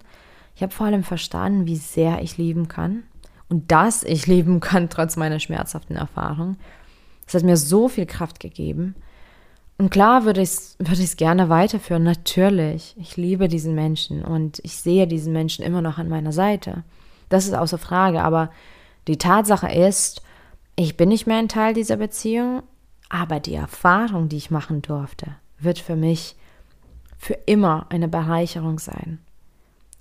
Ich 0.55 0.61
habe 0.61 0.73
vor 0.73 0.85
allem 0.85 1.03
verstanden, 1.03 1.65
wie 1.65 1.75
sehr 1.75 2.21
ich 2.21 2.37
lieben 2.37 2.67
kann 2.67 3.03
und 3.49 3.71
dass 3.71 4.03
ich 4.03 4.27
lieben 4.27 4.59
kann, 4.59 4.89
trotz 4.89 5.17
meiner 5.17 5.39
schmerzhaften 5.39 5.95
Erfahrung. 5.95 6.57
Es 7.27 7.33
hat 7.33 7.43
mir 7.43 7.57
so 7.57 7.89
viel 7.89 8.05
Kraft 8.05 8.39
gegeben. 8.39 8.95
Und 9.77 9.89
klar 9.89 10.25
würde 10.25 10.41
ich 10.41 10.49
es 10.49 10.75
würde 10.79 11.03
gerne 11.15 11.49
weiterführen, 11.49 12.03
natürlich. 12.03 12.95
Ich 12.99 13.17
liebe 13.17 13.47
diesen 13.47 13.73
Menschen 13.73 14.23
und 14.23 14.59
ich 14.63 14.75
sehe 14.77 15.07
diesen 15.07 15.33
Menschen 15.33 15.65
immer 15.65 15.81
noch 15.81 15.97
an 15.97 16.09
meiner 16.09 16.31
Seite. 16.31 16.83
Das 17.29 17.45
ist 17.45 17.53
außer 17.53 17.77
Frage. 17.77 18.23
Aber 18.23 18.49
die 19.07 19.17
Tatsache 19.17 19.71
ist, 19.71 20.21
ich 20.75 20.97
bin 20.97 21.09
nicht 21.09 21.27
mehr 21.27 21.37
ein 21.37 21.49
Teil 21.49 21.73
dieser 21.73 21.97
Beziehung, 21.97 22.63
aber 23.09 23.39
die 23.39 23.55
Erfahrung, 23.55 24.29
die 24.29 24.37
ich 24.37 24.51
machen 24.51 24.81
durfte, 24.81 25.35
wird 25.59 25.79
für 25.79 25.95
mich 25.95 26.35
für 27.17 27.35
immer 27.45 27.85
eine 27.89 28.07
Bereicherung 28.07 28.79
sein. 28.79 29.19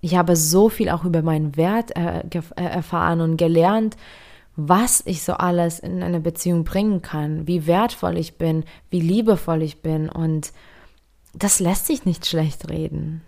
Ich 0.01 0.17
habe 0.17 0.35
so 0.35 0.69
viel 0.69 0.89
auch 0.89 1.05
über 1.05 1.23
meinen 1.23 1.57
Wert 1.57 1.97
äh, 1.97 2.21
äh 2.21 2.43
erfahren 2.57 3.21
und 3.21 3.37
gelernt, 3.37 3.97
was 4.57 5.03
ich 5.07 5.23
so 5.23 5.35
alles 5.35 5.79
in 5.79 6.03
eine 6.03 6.21
Beziehung 6.21 6.65
bringen 6.65 7.01
kann, 7.01 7.47
wie 7.47 7.67
wertvoll 7.67 8.19
ich 8.19 8.37
bin, 8.37 8.65
wie 8.91 9.01
liebevoll 9.01 9.63
ich 9.63 9.81
bin 9.81 10.09
und 10.09 10.53
das 11.35 11.61
lässt 11.61 11.87
sich 11.87 12.05
nicht 12.05 12.27
schlecht 12.27 12.69
reden. 12.69 13.23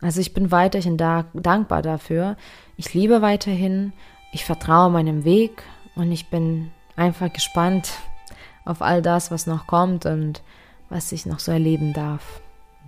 Also 0.00 0.20
ich 0.20 0.34
bin 0.34 0.50
weiterhin 0.50 0.96
da, 0.96 1.26
dankbar 1.32 1.82
dafür. 1.82 2.36
Ich 2.76 2.92
liebe 2.94 3.22
weiterhin, 3.22 3.92
ich 4.32 4.44
vertraue 4.44 4.90
meinem 4.90 5.24
Weg 5.24 5.62
und 5.94 6.12
ich 6.12 6.28
bin 6.28 6.70
einfach 6.96 7.32
gespannt 7.32 7.92
auf 8.64 8.82
all 8.82 9.02
das, 9.02 9.30
was 9.30 9.46
noch 9.46 9.66
kommt 9.66 10.06
und 10.06 10.42
was 10.88 11.12
ich 11.12 11.26
noch 11.26 11.38
so 11.38 11.52
erleben 11.52 11.92
darf. 11.92 12.40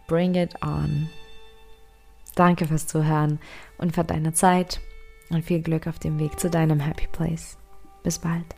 Bring 0.06 0.34
it 0.34 0.62
on. 0.62 1.08
Danke 2.34 2.66
fürs 2.66 2.86
Zuhören 2.86 3.40
und 3.78 3.94
für 3.94 4.04
deine 4.04 4.32
Zeit 4.32 4.80
und 5.30 5.44
viel 5.44 5.60
Glück 5.60 5.86
auf 5.86 5.98
dem 5.98 6.18
Weg 6.18 6.38
zu 6.38 6.48
deinem 6.48 6.80
Happy 6.80 7.06
Place. 7.08 7.58
Bis 8.02 8.18
bald. 8.18 8.57